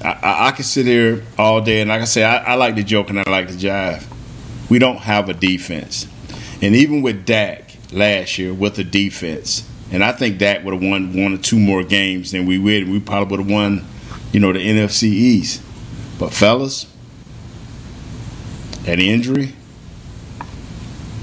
[0.04, 2.76] I, I, I can sit here all day, and like I say, I, I like
[2.76, 4.06] to joke and I like to jive.
[4.70, 6.08] We don't have a defense,
[6.62, 10.84] and even with Dak last year with the defense, and I think Dak would have
[10.84, 12.88] won one or two more games than we would.
[12.88, 13.86] We probably would have won,
[14.32, 15.62] you know, the NFC East.
[16.20, 16.88] But fellas,
[18.88, 19.54] that injury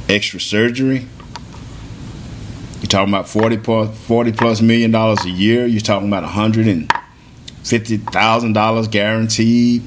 [0.09, 1.07] extra surgery.
[2.81, 5.65] You're talking about 40 plus, 40 plus million dollars a year.
[5.65, 9.83] You're talking about $150,000 guaranteed.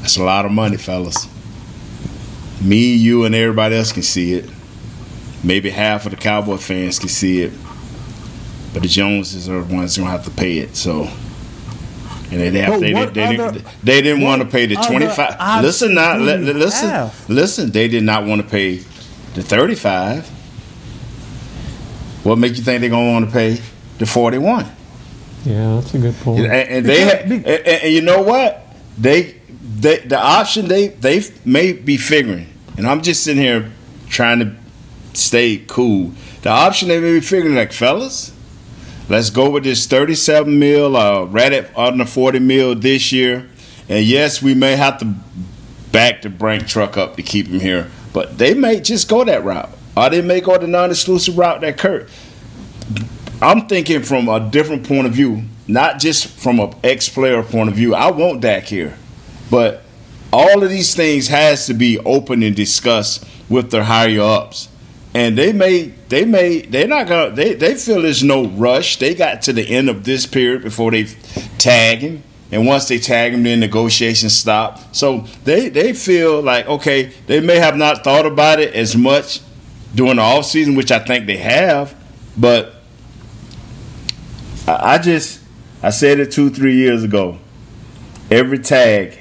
[0.00, 1.28] That's a lot of money, fellas.
[2.60, 4.50] Me, you, and everybody else can see it.
[5.44, 7.52] Maybe half of the Cowboy fans can see it.
[8.72, 10.74] But the Joneses are the ones who have to pay it.
[10.74, 11.08] So,
[12.32, 15.18] and they, have, But they, they, other- didn't, they didn't want to pay the 25.
[15.38, 17.28] option Listen now, do li- you li- listen, have?
[17.30, 17.70] listen.
[17.70, 18.76] They did not want to pay
[19.34, 20.26] the 35.
[22.24, 23.60] What makes you think they're gonna want to pay
[23.98, 24.64] the 41?
[25.44, 26.40] Yeah, that's a good point.
[26.44, 28.64] And, and they ha- and, and- and you know what?
[28.96, 29.34] They
[29.78, 33.70] they the option they they may be figuring, and I'm just sitting here
[34.08, 34.54] trying to
[35.14, 36.12] stay cool.
[36.42, 38.32] The option they may be figuring, like fellas,
[39.12, 43.46] let's go with this 37 mil, uh, right at under 40 mil this year,
[43.86, 45.14] and yes, we may have to
[45.92, 49.44] back the Brank truck up to keep him here, but they may just go that
[49.44, 52.08] route, or they may go the non-exclusive route that Kurt.
[53.42, 57.74] I'm thinking from a different point of view, not just from an ex-player point of
[57.74, 57.94] view.
[57.94, 58.96] I want Dak here,
[59.50, 59.82] but
[60.32, 64.68] all of these things has to be open and discussed with their higher ups,
[65.14, 68.98] and they may, they may, they're not gonna, they, they feel there's no rush.
[68.98, 71.04] They got to the end of this period before they
[71.58, 74.94] tag him, and once they tag him, then negotiations stop.
[74.94, 79.40] So they, they feel like okay, they may have not thought about it as much
[79.94, 81.94] during the off season, which I think they have,
[82.36, 82.74] but
[84.66, 85.40] I I just
[85.82, 87.38] I said it two three years ago.
[88.30, 89.18] Every tag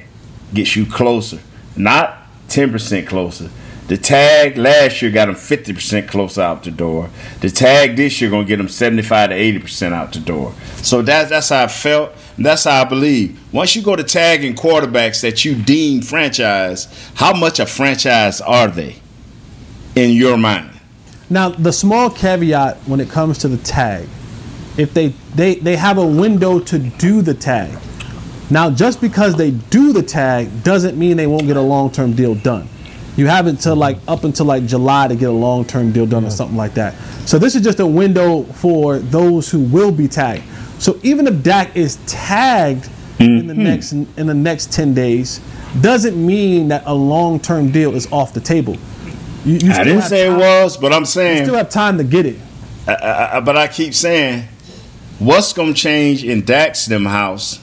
[0.54, 1.40] gets you closer,
[1.76, 2.18] not
[2.48, 3.50] ten percent closer.
[3.92, 7.10] The tag last year got them fifty percent close out the door.
[7.42, 10.54] The tag this year gonna get them seventy five to eighty percent out the door.
[10.78, 12.14] So that's that's how I felt.
[12.38, 13.38] That's how I believe.
[13.54, 18.70] Once you go to tagging quarterbacks that you deem franchise, how much a franchise are
[18.70, 18.96] they
[19.98, 20.72] in your mind?
[21.30, 24.08] Now, the small caveat when it comes to the tag,
[24.78, 27.78] if they, they, they have a window to do the tag.
[28.50, 32.14] Now, just because they do the tag doesn't mean they won't get a long term
[32.14, 32.70] deal done.
[33.18, 36.26] You have until like up until like July to get a long term deal done
[36.26, 36.96] or something like that.
[37.26, 40.44] So this is just a window for those who will be tagged.
[40.80, 42.90] So even if Dak is tagged
[43.20, 43.64] in the mm-hmm.
[43.64, 45.40] next in the next ten days,
[45.82, 48.78] doesn't mean that a long term deal is off the table.
[49.46, 52.04] You, you I didn't say it was, but I'm saying You still have time to
[52.04, 52.40] get it.
[52.88, 54.48] I, I, I- but I keep saying,
[55.20, 57.60] what's going to change in Dak's them house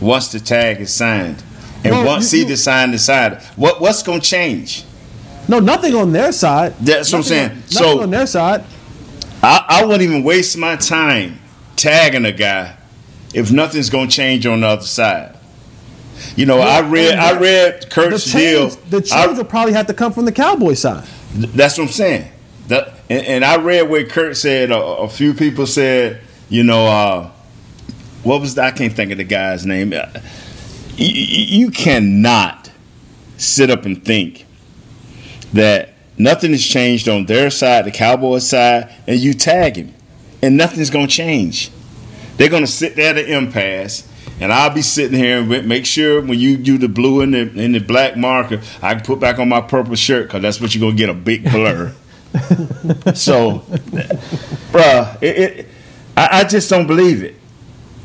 [0.00, 1.42] once the tag is signed,
[1.86, 4.84] and Well, once you- he decide decide what what's going to change?
[5.48, 6.74] No, nothing on their side.
[6.80, 7.50] That's what I'm saying.
[7.50, 8.64] on- So- nothing on their side.
[9.42, 11.38] I, I wouldn't even waste my time
[11.76, 12.74] tagging a guy
[13.34, 15.34] if nothing's going to change on the other side.
[16.34, 18.70] You know, I read And I read The Kurt's deal.
[18.70, 21.04] change, the I- change will probably have to come from the Cowboy side.
[21.34, 22.28] That's what I'm saying.
[22.68, 26.86] That, and, and I read where Kurt said a, a few people said, you know,
[26.86, 27.30] uh,
[28.24, 29.92] what was the, I can't think of the guy's name.
[30.96, 32.70] You, you cannot
[33.36, 34.46] sit up and think
[35.52, 39.94] that nothing has changed on their side, the Cowboys side, and you tag him,
[40.42, 41.70] and nothing's gonna change.
[42.36, 44.08] They're gonna sit there at an impasse,
[44.40, 47.40] and I'll be sitting here and make sure when you do the blue and the,
[47.40, 50.74] and the black marker, I can put back on my purple shirt because that's what
[50.74, 51.94] you're gonna get a big blur.
[53.14, 53.60] so,
[54.70, 55.68] bruh, it, it,
[56.16, 57.36] I, I just don't believe it.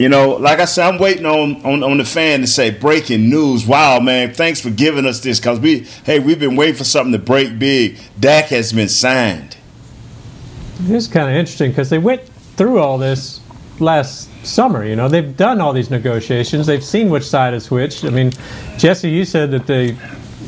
[0.01, 3.29] You know, like I said, I'm waiting on, on, on the fan to say breaking
[3.29, 3.67] news.
[3.67, 7.11] Wow, man, thanks for giving us this because we, hey, we've been waiting for something
[7.11, 7.99] to break big.
[8.19, 9.57] Dak has been signed.
[10.79, 12.23] It is kind of interesting because they went
[12.57, 13.41] through all this
[13.79, 14.83] last summer.
[14.83, 16.65] You know, they've done all these negotiations.
[16.65, 18.03] They've seen which side has which.
[18.03, 18.31] I mean,
[18.79, 19.95] Jesse, you said that they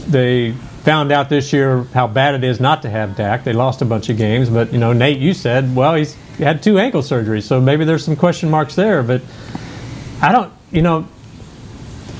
[0.07, 3.43] they found out this year how bad it is not to have Dak.
[3.43, 6.63] They lost a bunch of games, but you know, Nate, you said, well, he's had
[6.63, 9.03] two ankle surgeries, so maybe there's some question marks there.
[9.03, 9.21] But
[10.21, 11.07] I don't, you know,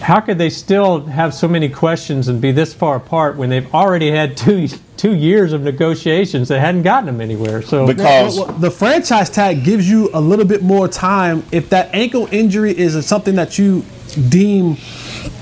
[0.02, 3.74] how could they still have so many questions and be this far apart when they've
[3.74, 7.62] already had two two years of negotiations that hadn't gotten them anywhere?
[7.62, 11.70] So because well, well, the franchise tag gives you a little bit more time if
[11.70, 13.84] that ankle injury is something that you
[14.30, 14.78] deem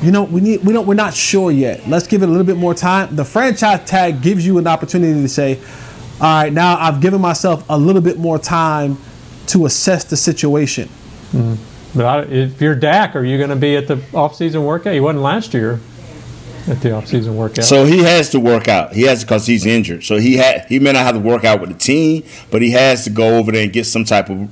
[0.02, 2.46] you know we need we don't we're not sure yet let's give it a little
[2.46, 5.60] bit more time the franchise tag gives you an opportunity to say
[6.22, 8.98] all right now i've given myself a little bit more time
[9.48, 10.88] to assess the situation
[11.32, 11.56] mm-hmm.
[11.98, 14.94] but I, if you're Dak, are you going to be at the offseason workout?
[14.94, 15.80] He wasn't last year
[16.68, 17.66] at the offseason workout.
[17.66, 18.94] So he has to work out.
[18.94, 20.04] He has because he's injured.
[20.04, 22.72] So he had he may not have to work out with the team, but he
[22.72, 24.50] has to go over there and get some type of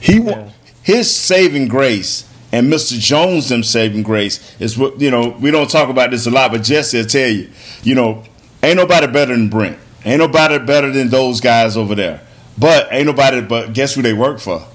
[0.00, 0.50] he yeah.
[0.82, 2.98] his saving grace and Mr.
[2.98, 5.36] Jones them saving grace is what you know.
[5.40, 7.50] We don't talk about this a lot, but Jesse will tell you,
[7.82, 8.24] you know,
[8.62, 9.78] ain't nobody better than Brent.
[10.04, 12.22] Ain't nobody better than those guys over there.
[12.56, 13.40] But ain't nobody.
[13.40, 14.66] But guess who they work for?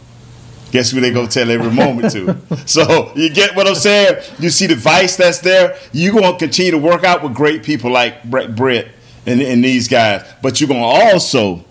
[0.72, 2.38] Guess who they go tell every moment to?
[2.68, 4.22] so you get what I'm saying?
[4.40, 5.78] You see the vice that's there.
[5.94, 8.88] You gonna continue to work out with great people like Brett
[9.26, 11.64] and, and these guys, but you're gonna also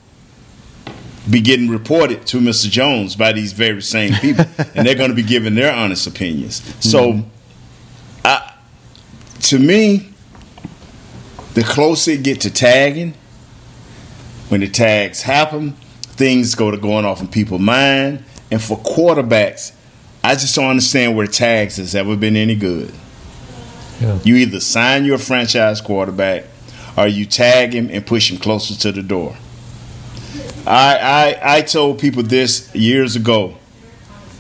[1.31, 2.71] be getting reported to Mr.
[2.71, 4.45] Jones by these very same people,
[4.75, 6.63] and they're going to be giving their honest opinions.
[6.81, 7.29] So, mm-hmm.
[8.25, 8.55] I,
[9.43, 10.11] to me,
[11.55, 13.15] the closer it get to tagging,
[14.55, 18.23] when the tags happen, things go to going off in people's mind.
[18.53, 19.73] And for quarterbacks,
[20.23, 22.95] I just don't understand where tags has ever been any good.
[24.01, 24.17] Yeah.
[24.23, 26.45] You either sign your franchise quarterback
[26.97, 29.37] or you tag him and push him closer to the door.
[30.65, 30.99] I,
[31.43, 33.57] I I told people this years ago.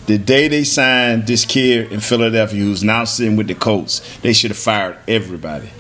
[0.07, 4.33] The day they signed this kid in Philadelphia, who's now sitting with the Colts, they
[4.33, 5.71] should have fired everybody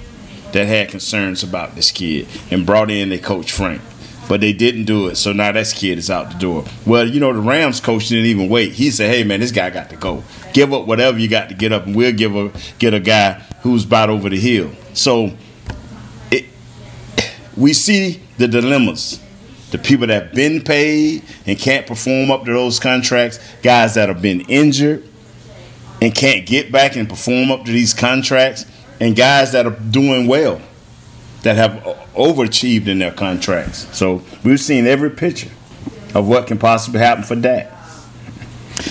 [0.51, 3.80] that had concerns about this kid and brought in their coach Frank.
[4.29, 6.64] But they didn't do it, so now this kid is out the door.
[6.87, 8.72] Well, you know the Rams coach didn't even wait.
[8.72, 10.25] He said, "Hey man, this guy got to go.
[10.53, 13.35] Give up whatever you got to get up, and we'll give a get a guy
[13.62, 15.33] who's about over the hill." So,
[16.31, 16.47] it,
[17.57, 19.20] we see the dilemmas
[19.75, 24.09] the people that have been paid and can't perform up to those contracts, guys that
[24.09, 25.03] have been injured
[26.01, 28.66] and can't get back and perform up to these contracts,
[29.01, 30.61] and guys that are doing well
[31.45, 31.73] that have
[32.15, 33.87] overachieved in their contracts.
[33.97, 35.51] So we've seen every picture
[36.15, 37.71] of what can possibly happen for Dak.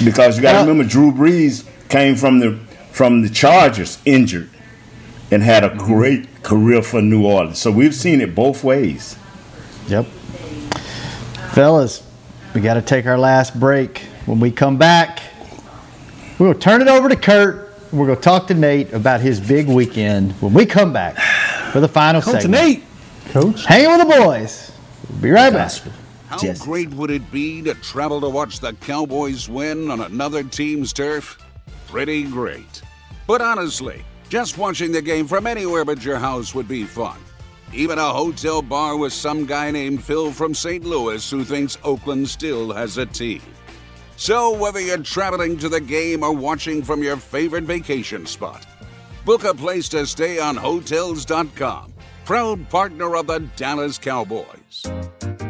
[0.06, 2.60] Because you got to remember, Drew Brees came from the
[2.92, 4.50] from the Chargers injured
[5.32, 5.80] and had a mm-hmm.
[5.80, 7.58] great career for New Orleans.
[7.58, 9.18] So we've seen it both ways.
[9.88, 10.06] Yep.
[11.54, 12.08] Fellas,
[12.54, 14.00] we got to take our last break.
[14.26, 15.22] When we come back,
[16.38, 17.72] to turn it over to Kurt.
[17.92, 21.18] We're going to talk to Nate about his big weekend when we come back
[21.74, 22.64] for the final Coach segment.
[22.64, 22.84] Nate.
[23.32, 23.66] Coach.
[23.66, 24.72] Hanging with the boys.
[25.10, 25.72] We'll be right back.
[26.30, 30.94] How great would it be to travel to watch the Cowboys win on another team's
[30.94, 31.38] turf?
[31.88, 32.82] Pretty great.
[33.28, 37.18] But honestly, just watching the game from anywhere but your house would be fun
[37.74, 40.84] even a hotel bar with some guy named Phil from St.
[40.84, 43.42] Louis who thinks Oakland still has a team.
[44.16, 48.68] So, whether you're traveling to the game or watching from your favorite vacation spot,
[49.26, 51.94] book a place to stay on Hotels.com,
[52.26, 54.84] proud partner of the Dallas Cowboys.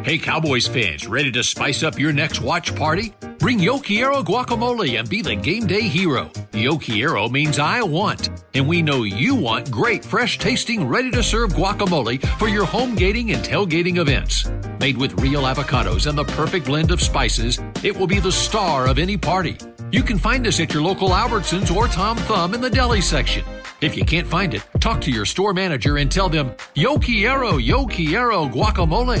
[0.04, 3.14] Hey, Cowboys fans, ready to spice up your next watch party?
[3.38, 6.30] Bring Yo Quiero guacamole and be the game day hero.
[6.52, 11.22] Yo Quiero means I want, and we know you want great, fresh tasting, ready to
[11.22, 14.46] serve guacamole for your home gating and tailgating events.
[14.78, 18.86] Made with real avocados and the perfect blend of spices, it will be the star
[18.86, 19.56] of any party.
[19.90, 23.44] You can find us at your local Albertsons or Tom Thumb in the deli section.
[23.84, 27.58] If you can't find it, talk to your store manager and tell them, Yo quiero,
[27.58, 29.20] yo quiero guacamole.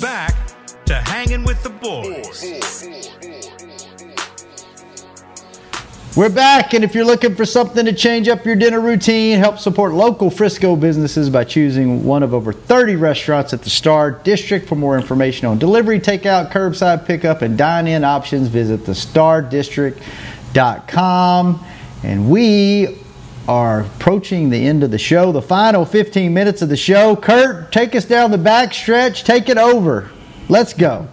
[0.00, 0.34] Back
[0.86, 2.82] to hanging with the boys.
[6.14, 9.58] We're back, and if you're looking for something to change up your dinner routine, help
[9.58, 14.68] support local Frisco businesses by choosing one of over 30 restaurants at the Star District.
[14.68, 21.64] For more information on delivery, takeout, curbside pickup, and dine in options, visit thestardistrict.com.
[22.02, 23.01] And we
[23.48, 27.16] are approaching the end of the show, the final 15 minutes of the show.
[27.16, 30.10] Kurt, take us down the back stretch, take it over.
[30.48, 31.08] Let's go.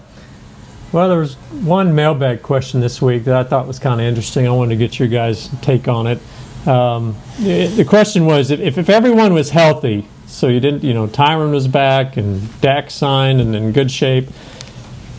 [0.91, 4.47] Well, there was one mailbag question this week that I thought was kind of interesting.
[4.47, 6.19] I wanted to get your guys' take on it.
[6.67, 11.07] Um, the, the question was if, if everyone was healthy, so you didn't, you know,
[11.07, 14.29] Tyron was back and Dak signed and in good shape,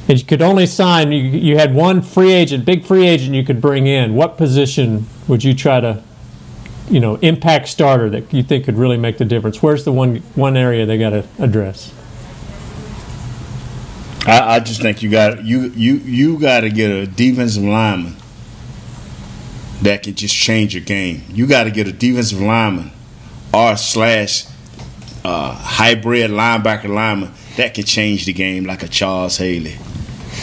[0.09, 3.45] and you could only sign, you, you had one free agent, big free agent you
[3.45, 6.03] could bring in, what position would you try to,
[6.91, 9.63] you know, impact starter that you think could really make the difference?
[9.63, 11.95] Where's the one, one area they got to address?
[14.27, 18.17] I, I just think you got you you you got to get a defensive lineman
[19.83, 21.23] that can just change your game.
[21.31, 22.91] You got to get a defensive lineman
[23.55, 24.47] or slash
[25.25, 29.77] uh, hybrid linebacker lineman that can change the game like a Charles Haley.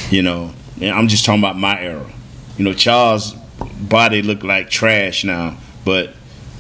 [0.10, 2.12] You know, and I'm just talking about my era.
[2.58, 3.34] You know, Charles'
[3.80, 6.14] body looked like trash now, but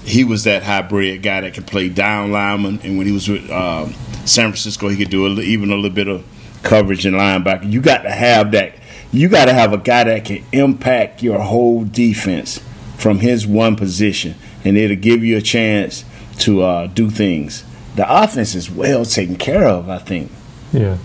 [0.07, 2.79] he was that hybrid guy that could play down lineman.
[2.83, 3.93] And when he was with um,
[4.25, 6.25] San Francisco, he could do a, even a little bit of
[6.63, 7.69] coverage and linebacker.
[7.69, 8.75] You got to have that.
[9.11, 12.61] You got to have a guy that can impact your whole defense
[12.97, 16.03] from his one position, and it'll give you a chance
[16.39, 17.63] to uh, do things.
[17.95, 20.31] The offense is well taken care of, I think.
[20.71, 20.97] Yeah.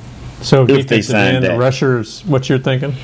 [0.42, 1.58] So If they defensive sign end, that.
[1.58, 2.94] rushers, what you're thinking?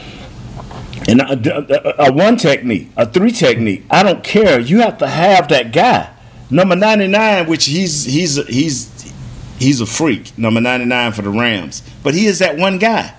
[1.09, 3.85] And a, a, a one technique, a three technique.
[3.91, 4.61] I don't care.
[4.61, 6.15] You have to have that guy.
[6.51, 9.13] Number ninety nine, which he's he's he's
[9.59, 10.37] he's a freak.
[10.37, 13.15] Number ninety nine for the Rams, but he is that one guy.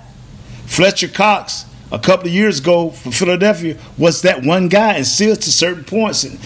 [0.68, 5.36] Fletcher Cox, a couple of years ago for Philadelphia, was that one guy, and still
[5.36, 6.38] to certain points in,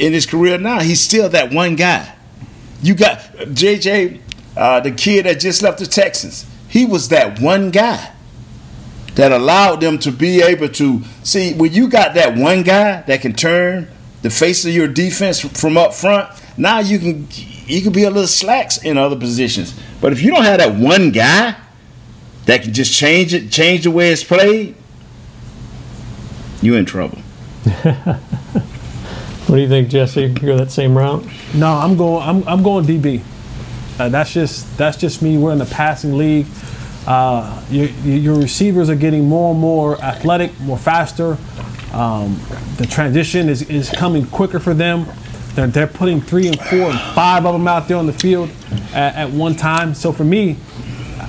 [0.00, 2.12] in his career now, he's still that one guy.
[2.82, 4.20] You got uh, JJ,
[4.56, 6.44] uh, the kid that just left the Texans.
[6.68, 8.12] He was that one guy
[9.18, 13.20] that allowed them to be able to see when you got that one guy that
[13.20, 13.88] can turn
[14.22, 16.30] the face of your defense from up front.
[16.56, 17.26] Now you can
[17.66, 19.78] you can be a little slacks in other positions.
[20.00, 21.56] But if you don't have that one guy
[22.46, 24.76] that can just change it, change the way it's played,
[26.62, 27.18] you're in trouble.
[29.48, 30.24] What do you think, Jesse?
[30.24, 31.24] You go that same route?
[31.54, 32.22] No, I'm going.
[32.22, 33.22] I'm, I'm going DB.
[33.98, 35.38] Uh, that's just that's just me.
[35.38, 36.44] We're in the passing league.
[37.08, 41.38] Uh, your, your receivers are getting more and more athletic, more faster.
[41.94, 42.38] Um,
[42.76, 45.06] the transition is, is coming quicker for them.
[45.54, 48.50] They're, they're putting three and four and five of them out there on the field
[48.92, 49.94] at, at one time.
[49.94, 50.58] So for me,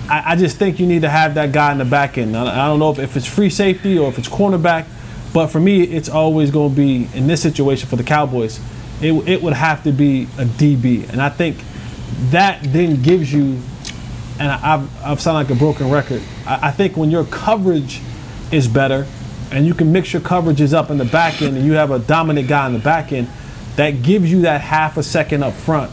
[0.10, 2.36] I, I just think you need to have that guy in the back end.
[2.36, 4.86] I, I don't know if, if it's free safety or if it's cornerback,
[5.34, 8.60] but for me, it's always going to be in this situation for the Cowboys.
[9.02, 11.58] It, it would have to be a DB, and I think
[12.32, 13.62] that then gives you.
[14.40, 16.22] And I- I've, I've sounded like a broken record.
[16.48, 18.02] I, I think when your coverage
[18.52, 19.06] is better,
[19.52, 22.00] and you can mix your coverages up in the back end, and you have a
[22.00, 23.28] dominant guy in the back end,
[23.76, 25.92] that gives you that half a second up front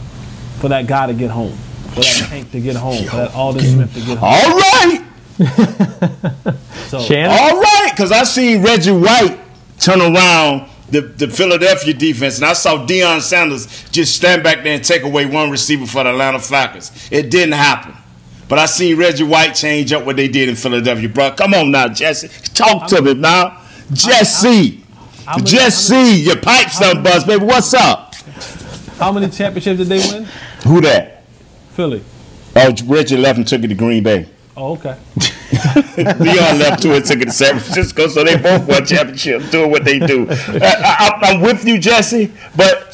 [0.59, 1.53] for that guy to get home,
[1.93, 4.29] for that Tank to get home, for that Aldon Smith to get home.
[4.29, 5.03] All right.
[6.87, 6.99] So,
[7.31, 9.39] All right, because I seen Reggie White
[9.79, 14.73] turn around the, the Philadelphia defense, and I saw Deion Sanders just stand back there
[14.75, 16.91] and take away one receiver for the Atlanta Falcons.
[17.11, 17.93] It didn't happen.
[18.49, 21.31] But I seen Reggie White change up what they did in Philadelphia, bro.
[21.31, 22.29] Come on now, Jesse.
[22.53, 23.61] Talk to me now.
[23.91, 24.83] Jesse.
[25.43, 27.43] Jesse, your pipes done bust, baby.
[27.43, 28.15] What's up?
[28.97, 30.25] How many championships did they win?
[30.63, 31.23] Who that?
[31.73, 32.03] Philly.
[32.55, 34.27] Oh, Reggie left and took it to Green Bay.
[34.55, 34.97] Oh, okay.
[35.97, 39.69] Leon left to it, took it to San Francisco, so they both won championships doing
[39.69, 40.27] what they do.
[40.27, 42.86] Uh, I, I, I'm with you, Jesse, but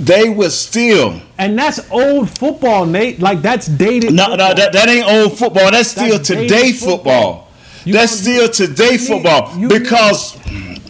[0.00, 1.20] they were still.
[1.38, 3.20] And that's old football, Nate.
[3.20, 4.12] Like that's dated.
[4.12, 5.70] No, no, that, that ain't old football.
[5.70, 7.48] That's still That's today dated football.
[7.86, 10.36] That's don't- still today need- football you because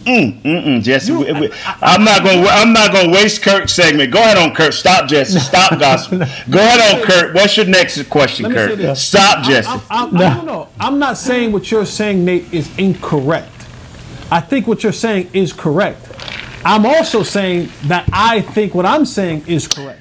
[0.05, 1.50] Mm, mm, Jesse, we, we,
[1.80, 2.44] I'm not going.
[2.46, 4.12] I'm not going to waste Kurt's segment.
[4.12, 4.74] Go ahead on Kurt.
[4.74, 5.38] Stop, Jesse.
[5.38, 6.18] Stop, gospel.
[6.50, 7.34] Go ahead on Kurt.
[7.34, 8.96] What's your next question, Kurt?
[8.98, 9.66] Stop, Jesse.
[9.68, 10.34] I'm, I'm, no.
[10.34, 10.68] no, no.
[10.78, 13.50] I'm not saying what you're saying, Nate, is incorrect.
[14.30, 16.13] I think what you're saying is correct.
[16.64, 20.00] I'm also saying that I think what I'm saying is correct.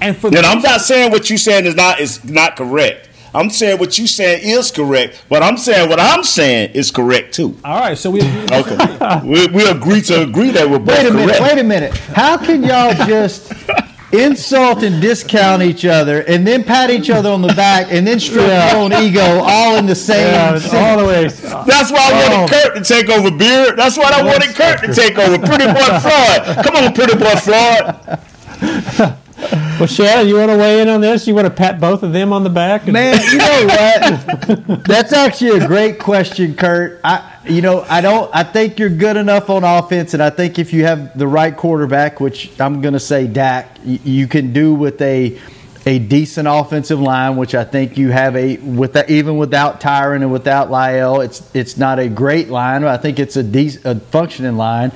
[0.00, 3.08] And for then I'm not saying what you're saying is not is not correct.
[3.34, 7.34] I'm saying what you saying is correct, but I'm saying what I'm saying is correct
[7.34, 7.56] too.
[7.64, 8.56] All right, so we agree.
[8.56, 11.26] okay, we, we agree to agree that we're both Wait a correct.
[11.26, 11.42] minute.
[11.42, 11.94] Wait a minute.
[11.94, 13.52] How can y'all just
[14.14, 18.20] insult and discount each other and then pat each other on the back and then
[18.20, 18.72] stroke yeah.
[18.72, 21.28] your own ego all in the same yeah, all the way.
[21.66, 22.62] That's why I wanted oh.
[22.62, 23.76] Kurt to take over Beard.
[23.76, 25.38] That's why I wanted Kurt to take over.
[25.38, 26.64] Pretty boy Floyd.
[26.64, 29.18] Come on, pretty boy Floyd.
[29.50, 31.26] Well, Shannon, you want to weigh in on this?
[31.26, 32.86] You want to pat both of them on the back?
[32.86, 33.66] Man, you know
[34.66, 34.84] what?
[34.84, 37.00] That's actually a great question, Kurt.
[37.04, 38.30] I, you know, I don't.
[38.34, 41.56] I think you're good enough on offense, and I think if you have the right
[41.56, 45.38] quarterback, which I'm going to say Dak, you, you can do with a
[45.86, 50.22] a decent offensive line, which I think you have a with that, even without Tyron
[50.22, 52.82] and without Lyle, it's it's not a great line.
[52.82, 54.92] but I think it's a decent, a functioning line.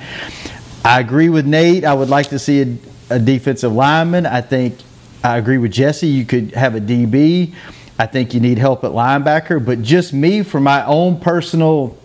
[0.83, 1.83] I agree with Nate.
[1.83, 2.79] I would like to see
[3.09, 4.25] a, defensive lineman.
[4.25, 4.77] I think
[5.23, 6.07] I agree with Jesse.
[6.07, 7.53] You could have a DB.
[7.97, 9.63] I think you need help at linebacker.
[9.63, 11.97] But just me, for my own personal,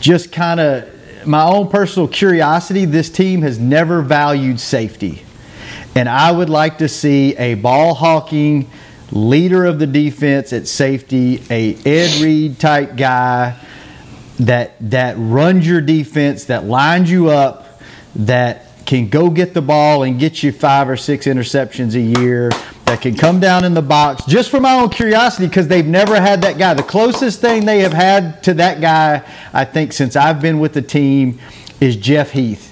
[0.00, 5.22] just kind of my own personal curiosity, this team has never valued safety.
[5.94, 8.70] And I would like to see a ball hawking
[9.12, 13.58] leader of the defense at safety, a Ed Reed type guy
[14.38, 17.80] that that runs your defense, that lines you up,
[18.14, 22.50] that can go get the ball and get you five or six interceptions a year,
[22.86, 26.20] that can come down in the box, just for my own curiosity, because they've never
[26.20, 26.74] had that guy.
[26.74, 29.22] The closest thing they have had to that guy,
[29.52, 31.38] I think, since I've been with the team,
[31.80, 32.66] is Jeff Heath.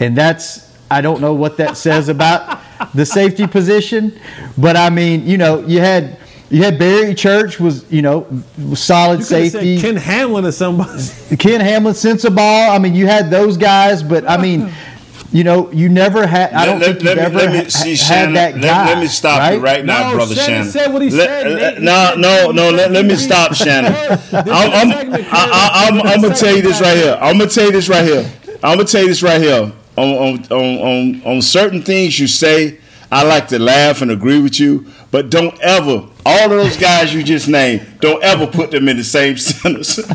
[0.00, 2.60] And that's, I don't know what that says about
[2.94, 4.18] the safety position,
[4.56, 6.18] but I mean, you know, you had.
[6.50, 8.26] You had Barry Church was you know
[8.74, 9.78] solid you safety.
[9.78, 11.02] Ken Hamlin or somebody.
[11.38, 11.94] Ken Hamlin,
[12.34, 12.70] ball.
[12.70, 14.72] I mean, you had those guys, but I mean,
[15.30, 16.52] you know, you never had.
[16.54, 18.86] I don't let, think let, you've let, ever me, see, ha- Shannon, had that guy.
[18.86, 19.54] Let, me stop right?
[19.54, 20.50] you right now, no, brother Shannon.
[20.50, 20.70] Shannon.
[20.70, 21.82] said what he said.
[21.82, 22.70] no, no, no.
[22.70, 23.92] Let, let me stop, Shannon.
[24.32, 27.18] I'm, I'm, I, I'm, I'm gonna tell you this right here.
[27.20, 28.30] I'm gonna tell you this right here.
[28.62, 29.72] I'm gonna tell you this right here.
[29.96, 32.78] On on on on, on certain things you say,
[33.10, 37.14] I like to laugh and agree with you, but don't ever all of those guys
[37.14, 39.98] you just named, don't ever put them in the same sentence.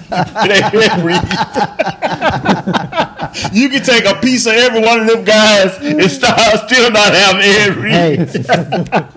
[3.51, 7.13] you can take a piece of every one of them guys and start, still not
[7.13, 8.29] have Ed Reed.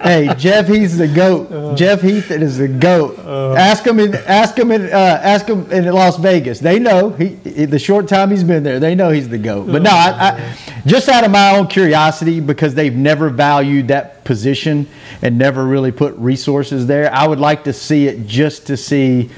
[0.02, 1.52] Hey, hey, Jeff Heath the goat.
[1.52, 3.18] Uh, Jeff Heath is the goat.
[3.18, 6.60] Uh, ask him in ask him in uh, ask him in Las Vegas.
[6.60, 7.34] They know he
[7.66, 8.80] the short time he's been there.
[8.80, 9.66] They know he's the goat.
[9.66, 14.15] But no, I, I, just out of my own curiosity because they've never valued that
[14.26, 14.86] position
[15.22, 17.12] and never really put resources there.
[17.12, 19.30] I would like to see it just to see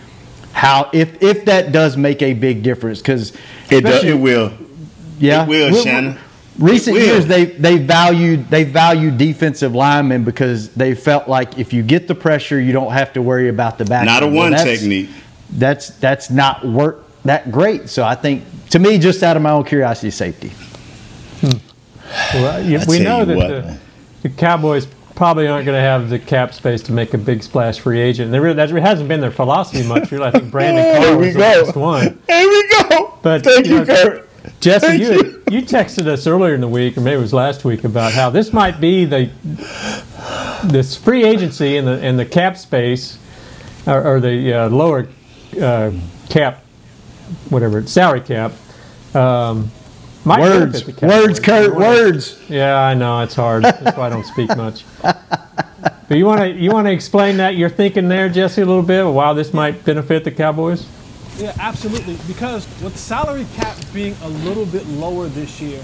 [0.53, 3.32] how if if that does make a big difference because
[3.70, 4.53] it, does, it will.
[5.18, 6.18] Yeah, it will, Shannon.
[6.59, 11.84] Recent years, they they valued they valued defensive linemen because they felt like if you
[11.84, 14.07] get the pressure, you don't have to worry about the back.
[14.07, 15.11] Not a one that's, technique.
[15.51, 17.89] That's that's not work that great.
[17.89, 20.49] So I think to me, just out of my own curiosity, safety.
[21.41, 21.59] Hmm.
[22.34, 23.78] Well, yeah, we know that the,
[24.23, 27.81] the Cowboys probably aren't going to have the cap space to make a big splash
[27.81, 28.31] free agent.
[28.31, 30.12] There, that hasn't been their philosophy much.
[30.12, 32.23] Really, I think Brandon Carr was the last one.
[32.29, 33.19] Here we go.
[33.23, 34.25] But thank you, know,
[34.61, 35.43] Jesse, Thank you, you.
[35.51, 38.31] you texted us earlier in the week, or maybe it was last week, about how
[38.31, 39.31] this might be the
[40.64, 43.19] this free agency and the and the cap space,
[43.87, 45.09] or, or the uh, lower
[45.61, 45.91] uh,
[46.29, 46.64] cap,
[47.51, 48.53] whatever salary cap.
[49.14, 49.71] Um,
[50.29, 52.39] might words, words, Kurt, words.
[52.49, 53.64] Yeah, I know it's hard.
[53.64, 54.85] That's why I don't speak much.
[56.09, 58.83] But you want to you want to explain that you're thinking there, Jesse, a little
[58.83, 59.05] bit.
[59.05, 60.87] Why this might benefit the Cowboys?
[61.37, 62.16] Yeah, absolutely.
[62.26, 65.83] Because with salary cap being a little bit lower this year,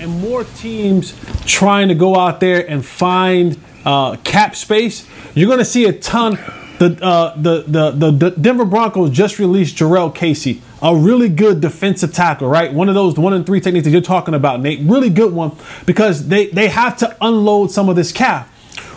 [0.00, 1.14] and more teams
[1.46, 5.92] trying to go out there and find uh, cap space, you're going to see a
[5.92, 6.38] ton.
[6.78, 11.60] The, uh, the, the the the Denver Broncos just released Jurrell Casey, a really good
[11.60, 12.72] defensive tackle, right?
[12.72, 14.80] One of those one and three techniques that you're talking about, Nate.
[14.80, 15.56] Really good one
[15.86, 18.48] because they they have to unload some of this cap.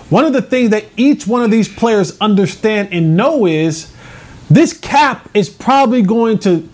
[0.09, 3.91] One of the things that each one of these players understand and know is
[4.49, 6.69] this cap is probably going to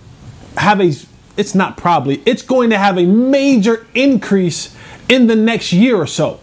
[0.58, 0.94] have a,
[1.38, 4.76] it's not probably, it's going to have a major increase
[5.08, 6.42] in the next year or so.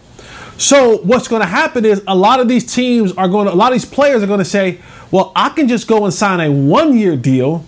[0.57, 3.55] So what's going to happen is a lot of these teams are going to, a
[3.55, 4.79] lot of these players are going to say,
[5.11, 7.65] well, I can just go and sign a one year deal,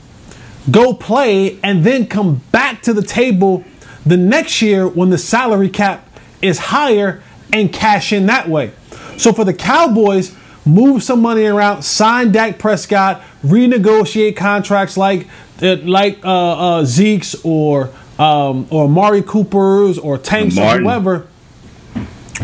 [0.69, 3.63] go play, and then come back to the table
[4.05, 6.07] the next year when the salary cap
[6.41, 7.21] is higher
[7.53, 8.71] and cash in that way.
[9.17, 10.35] So for the Cowboys,
[10.65, 15.27] move some money around, sign Dak Prescott, renegotiate contracts like
[15.61, 21.27] uh, like uh, uh, Zeke's or um, or Amari Cooper's or Tanks or whoever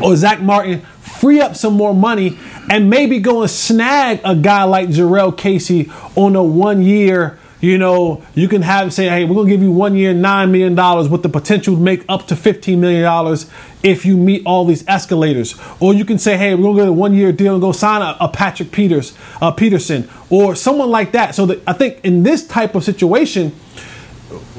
[0.01, 2.37] or Zack Martin, free up some more money
[2.69, 7.39] and maybe go and snag a guy like Jurrell Casey on a one year.
[7.59, 10.75] You know, you can have say, hey, we're gonna give you one year, nine million
[10.75, 13.49] dollars, with the potential to make up to fifteen million dollars
[13.81, 15.55] if you meet all these escalators.
[15.79, 18.03] Or you can say, hey, we're gonna get a one year deal and go sign
[18.03, 21.33] a, a Patrick Peters, uh, Peterson, or someone like that.
[21.33, 23.51] So that I think in this type of situation,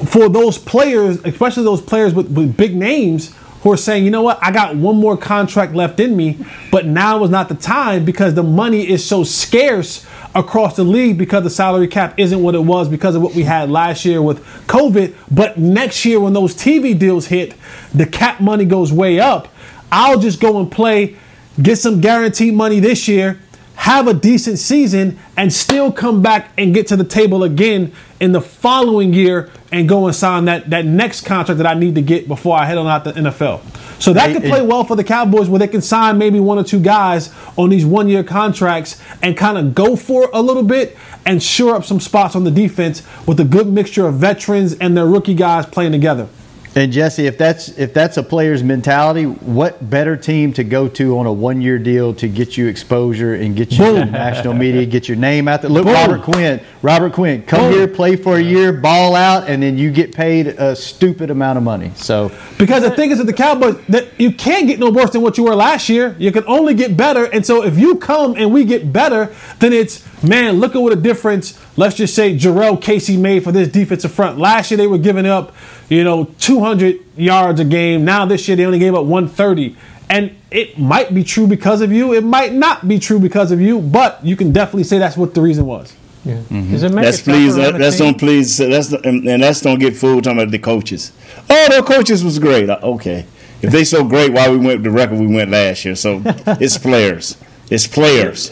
[0.07, 4.23] for those players, especially those players with, with big names who are saying, you know
[4.23, 6.39] what, I got one more contract left in me,
[6.71, 11.19] but now is not the time because the money is so scarce across the league
[11.19, 14.23] because the salary cap isn't what it was because of what we had last year
[14.23, 15.15] with COVID.
[15.31, 17.55] But next year, when those TV deals hit,
[17.95, 19.49] the cap money goes way up.
[19.91, 21.17] I'll just go and play,
[21.61, 23.41] get some guaranteed money this year,
[23.75, 28.33] have a decent season, and still come back and get to the table again in
[28.33, 32.03] the following year and go and sign that, that next contract that I need to
[32.03, 33.61] get before I head on out the NFL.
[34.01, 36.65] So that could play well for the Cowboys where they can sign maybe one or
[36.65, 40.63] two guys on these one year contracts and kind of go for it a little
[40.63, 40.97] bit
[41.27, 44.97] and shore up some spots on the defense with a good mixture of veterans and
[44.97, 46.29] their rookie guys playing together.
[46.75, 51.19] And Jesse, if that's if that's a player's mentality, what better team to go to
[51.19, 54.87] on a one year deal to get you exposure and get you in national media,
[54.87, 55.71] get your name out there?
[55.71, 55.95] Look, Boom.
[55.95, 57.73] Robert Quinn, Robert Quinn, come Boom.
[57.73, 61.59] here, play for a year, ball out, and then you get paid a stupid amount
[61.59, 61.91] of money.
[61.97, 65.23] So Because the thing is with the Cowboys, that you can't get no worse than
[65.23, 66.15] what you were last year.
[66.19, 67.25] You can only get better.
[67.25, 70.93] And so if you come and we get better, then it's man, look at what
[70.93, 71.59] a difference.
[71.77, 74.39] Let's just say Jurrell Casey made for this defensive front.
[74.39, 75.55] Last year they were giving up,
[75.89, 78.05] you know, 200 yards a game.
[78.05, 79.77] Now this year they only gave up 130.
[80.11, 82.15] And it might be true because of you.
[82.15, 83.81] It might not be true because of you.
[83.81, 85.95] But you can definitely say that's what the reason was.
[86.25, 86.37] Yeah.
[86.37, 86.73] Mm-hmm.
[86.73, 87.57] Does it make That's please.
[87.57, 88.07] Uh, that, that's team?
[88.07, 88.61] don't please.
[88.61, 91.13] Uh, that's the, and, and that's don't get fooled talking about the coaches.
[91.49, 92.69] Oh, the coaches was great.
[92.69, 93.27] Uh, Okay,
[93.63, 95.95] if they so great, why we went the record we went last year?
[95.95, 97.37] So it's players.
[97.71, 98.51] It's players.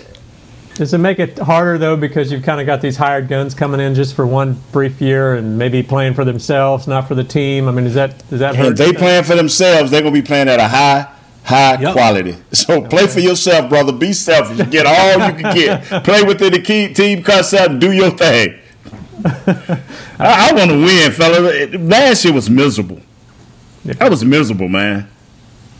[0.77, 3.81] Does it make it harder though because you've kind of got these hired guns coming
[3.81, 7.66] in just for one brief year and maybe playing for themselves, not for the team?
[7.66, 8.72] I mean, is that does that hurt?
[8.72, 11.09] If they playing for themselves, they're gonna be playing at a high,
[11.45, 11.93] high Yep.
[11.95, 12.37] quality.
[12.53, 13.93] So play for yourself, brother.
[13.93, 14.68] Be selfish.
[14.70, 15.85] Get all you can get.
[16.05, 17.70] Play within the key, team concept.
[17.70, 18.59] and Do your thing.
[19.24, 21.79] I, I want to win, fella.
[21.79, 23.01] Last year was miserable.
[24.01, 25.09] I was miserable, man.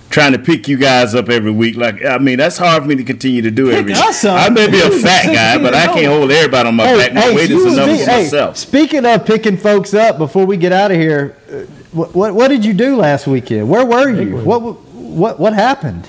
[0.09, 2.95] Trying to pick you guys up every week, like I mean, that's hard for me
[2.97, 3.93] to continue to do every.
[3.93, 4.41] us up?
[4.41, 7.13] I may be a fat guy, but I can't hold everybody on my back.
[7.13, 7.99] My weight is enough me.
[8.05, 8.57] for Hey, myself.
[8.57, 11.55] speaking of picking folks up, before we get out of here, uh,
[11.93, 13.69] what, what what did you do last weekend?
[13.69, 14.39] Where were you?
[14.39, 14.61] What
[14.95, 16.09] what what happened?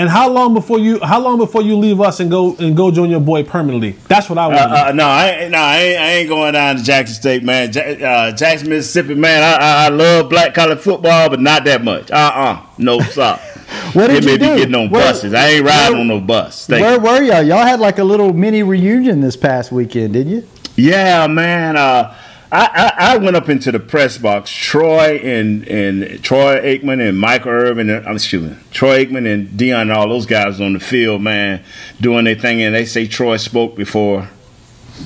[0.00, 2.90] And how long before you how long before you leave us and go and go
[2.90, 3.90] join your boy permanently?
[4.08, 4.58] That's what I want.
[4.58, 4.74] to know.
[4.74, 7.42] Uh, uh, no, I ain't, no, I ain't, I ain't going down to Jackson State,
[7.42, 7.68] man.
[7.76, 9.42] Uh, Jackson, Mississippi, man.
[9.42, 12.10] I, I, I love black collar football, but not that much.
[12.10, 13.40] Uh, uh no, stop.
[13.92, 14.56] What they did may you be do?
[14.56, 15.34] getting on Where- buses.
[15.34, 16.66] I ain't riding where- on no bus.
[16.66, 17.00] Thank Where you.
[17.00, 17.42] were y'all?
[17.42, 20.48] Y'all had like a little mini reunion this past weekend, didn't you?
[20.76, 21.76] Yeah, man.
[21.76, 22.14] Uh,
[22.52, 24.50] I, I, I went up into the press box.
[24.50, 27.88] Troy and and Troy Aikman and Michael Irvin.
[27.88, 29.82] And, I'm excuse me, Troy Aikman and Deion.
[29.82, 31.62] and All those guys on the field, man,
[32.00, 32.60] doing their thing.
[32.62, 34.28] And they say Troy spoke before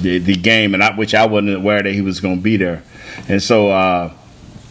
[0.01, 2.57] the the game, and I, which I wasn't aware that he was going to be
[2.57, 2.83] there.
[3.29, 4.13] And so uh,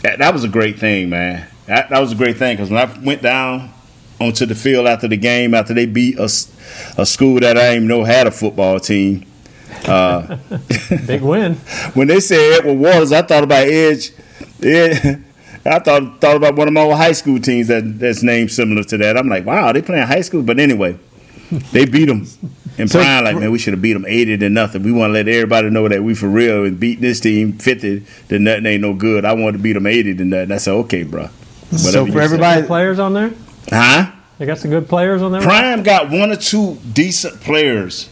[0.02, 1.48] that, that was a great thing, man.
[1.68, 3.72] That, that was a great thing because when I went down
[4.20, 6.28] onto the field after the game, after they beat a
[7.06, 9.26] school that I didn't even know had a football team.
[9.88, 10.38] Uh,
[11.08, 11.56] Big win.
[11.94, 14.12] when they said Edward Waters, I thought about Edge.
[14.62, 15.24] Ed,
[15.66, 18.84] I thought thought about one of my old high school teams that that's named similar
[18.84, 19.18] to that.
[19.18, 20.42] I'm like, wow, they playing high school.
[20.44, 20.98] But anyway,
[21.72, 22.28] they beat them.
[22.78, 24.84] And So- Brian like, man, we should have beat them eighty to nothing.
[24.84, 28.04] We want to let everybody know that we for real and beat this team fifty
[28.30, 29.26] to nothing ain't no good.
[29.26, 30.52] I wanted to beat them eighty to nothing.
[30.52, 31.30] I said, okay, bro.
[31.78, 33.32] So for everybody, Good players on there.
[33.70, 34.12] huh?
[34.40, 35.42] They got some good players on there.
[35.42, 38.10] Prime got one or two decent players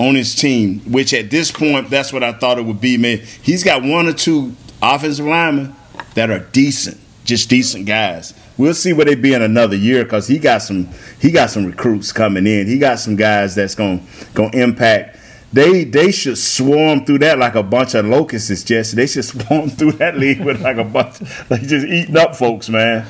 [0.00, 2.96] on his team, which at this point, that's what I thought it would be.
[2.96, 5.76] Man, he's got one or two offensive linemen
[6.14, 8.32] that are decent, just decent guys.
[8.56, 10.88] We'll see where they be in another year because he got some
[11.20, 12.66] he got some recruits coming in.
[12.66, 14.00] He got some guys that's gonna
[14.34, 15.18] gonna impact.
[15.52, 18.96] They they should swarm through that like a bunch of locusts, Jesse.
[18.96, 21.20] They should swarm through that league with like a bunch,
[21.50, 23.06] like just eating up folks, man.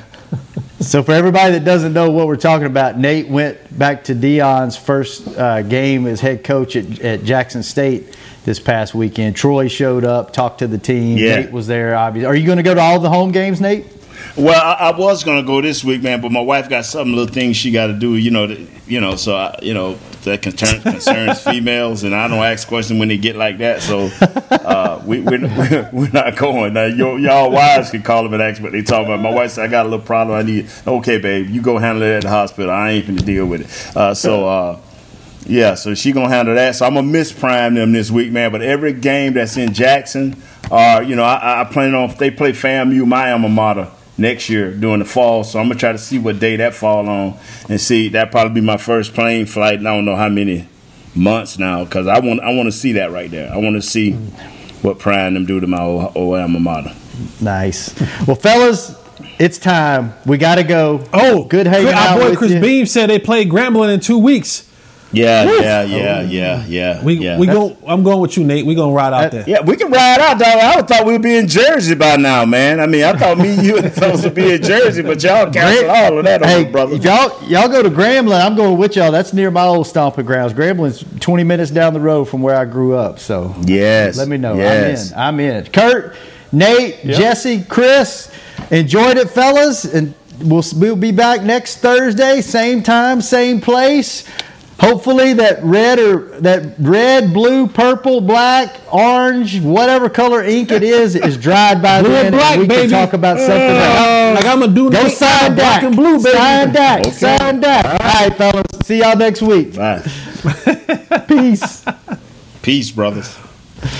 [0.81, 4.75] So for everybody that doesn't know what we're talking about, Nate went back to Deion's
[4.75, 9.35] first uh, game as head coach at, at Jackson State, this past weekend.
[9.35, 11.19] Troy showed up, talked to the team.
[11.19, 11.41] Yeah.
[11.41, 11.95] Nate was there.
[11.95, 13.85] Obviously, are you going to go to all the home games, Nate?
[14.35, 17.33] Well, I, I was gonna go this week, man, but my wife got some little
[17.33, 18.15] things she got to do.
[18.15, 22.27] You know, that, you know, so I, you know that concern, concerns females, and I
[22.27, 23.81] don't ask questions when they get like that.
[23.81, 24.09] So
[25.05, 26.73] we, we're, we're not going.
[26.73, 29.21] Now, y'all wives can call them and ask what they talking about.
[29.21, 30.37] My wife said, "I got a little problem.
[30.37, 32.71] I need." Okay, babe, you go handle it at the hospital.
[32.71, 33.97] I ain't finna deal with it.
[33.97, 34.47] Uh, so.
[34.47, 34.79] Uh,
[35.45, 36.75] yeah, so she gonna handle that.
[36.75, 38.51] So I'm gonna miss prime them this week, man.
[38.51, 42.51] But every game that's in Jackson, uh, you know, I, I plan on they play
[42.51, 45.43] FAMU, my alma mater, next year during the fall.
[45.43, 47.37] So I'm gonna try to see what day that fall on
[47.67, 48.09] and see.
[48.09, 49.79] That probably be my first plane flight.
[49.79, 50.67] And I don't know how many
[51.15, 53.51] months now because I want I want to see that right there.
[53.51, 54.17] I want to see
[54.83, 56.93] what prime them do to my old, old alma mater.
[57.39, 57.93] Nice.
[58.25, 58.95] Well, fellas,
[59.39, 60.13] it's time.
[60.25, 61.03] We got to go.
[61.13, 62.61] Oh, good hanging Our out boy with Chris you.
[62.61, 64.70] Beam said they play Grambling in two weeks.
[65.13, 65.59] Yeah, Woo!
[65.61, 67.03] yeah, yeah, yeah, yeah.
[67.03, 67.37] We yeah.
[67.37, 67.75] we go.
[67.85, 68.65] I'm going with you, Nate.
[68.65, 69.43] We gonna ride out there.
[69.45, 70.47] Yeah, we can ride out, dog.
[70.47, 72.79] I thought we'd be in Jersey by now, man.
[72.79, 75.51] I mean, I thought me, you, and the fellas would be in Jersey, but y'all
[75.51, 76.95] canceled all of that Hey, brother.
[76.95, 79.11] if y'all y'all go to Grambling, I'm going with y'all.
[79.11, 80.53] That's near my old stomping grounds.
[80.53, 83.19] Grambling's 20 minutes down the road from where I grew up.
[83.19, 84.15] So Yes.
[84.17, 84.55] let me know.
[84.55, 85.11] Yes.
[85.11, 85.55] I'm in.
[85.55, 85.71] I'm in.
[85.71, 86.15] Kurt,
[86.53, 87.17] Nate, Yep.
[87.17, 88.31] Jesse, Chris,
[88.69, 94.23] enjoyed it, fellas, and we'll we'll be back next Thursday, same time, same place.
[94.81, 101.15] Hopefully that red or that red, blue, purple, black, orange, whatever color ink it is,
[101.15, 102.25] is dried by Blue then.
[102.25, 102.89] and black, we baby.
[102.89, 104.35] can talk about something Uh, else.
[104.43, 106.35] like I'm gonna do Go sign black and blue, baby.
[106.35, 106.99] Sign Dak.
[107.01, 107.11] Okay.
[107.11, 107.85] Sign Dak.
[107.85, 108.63] All right, fellas.
[108.83, 109.75] See y'all next week.
[109.75, 110.01] Bye.
[111.27, 111.85] Peace.
[112.63, 113.37] Peace, brothers.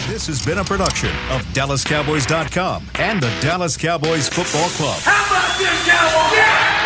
[0.07, 4.99] This has been a production of DallasCowboys.com and the Dallas Cowboys Football Club.
[5.03, 6.80] How about this, Cowboys?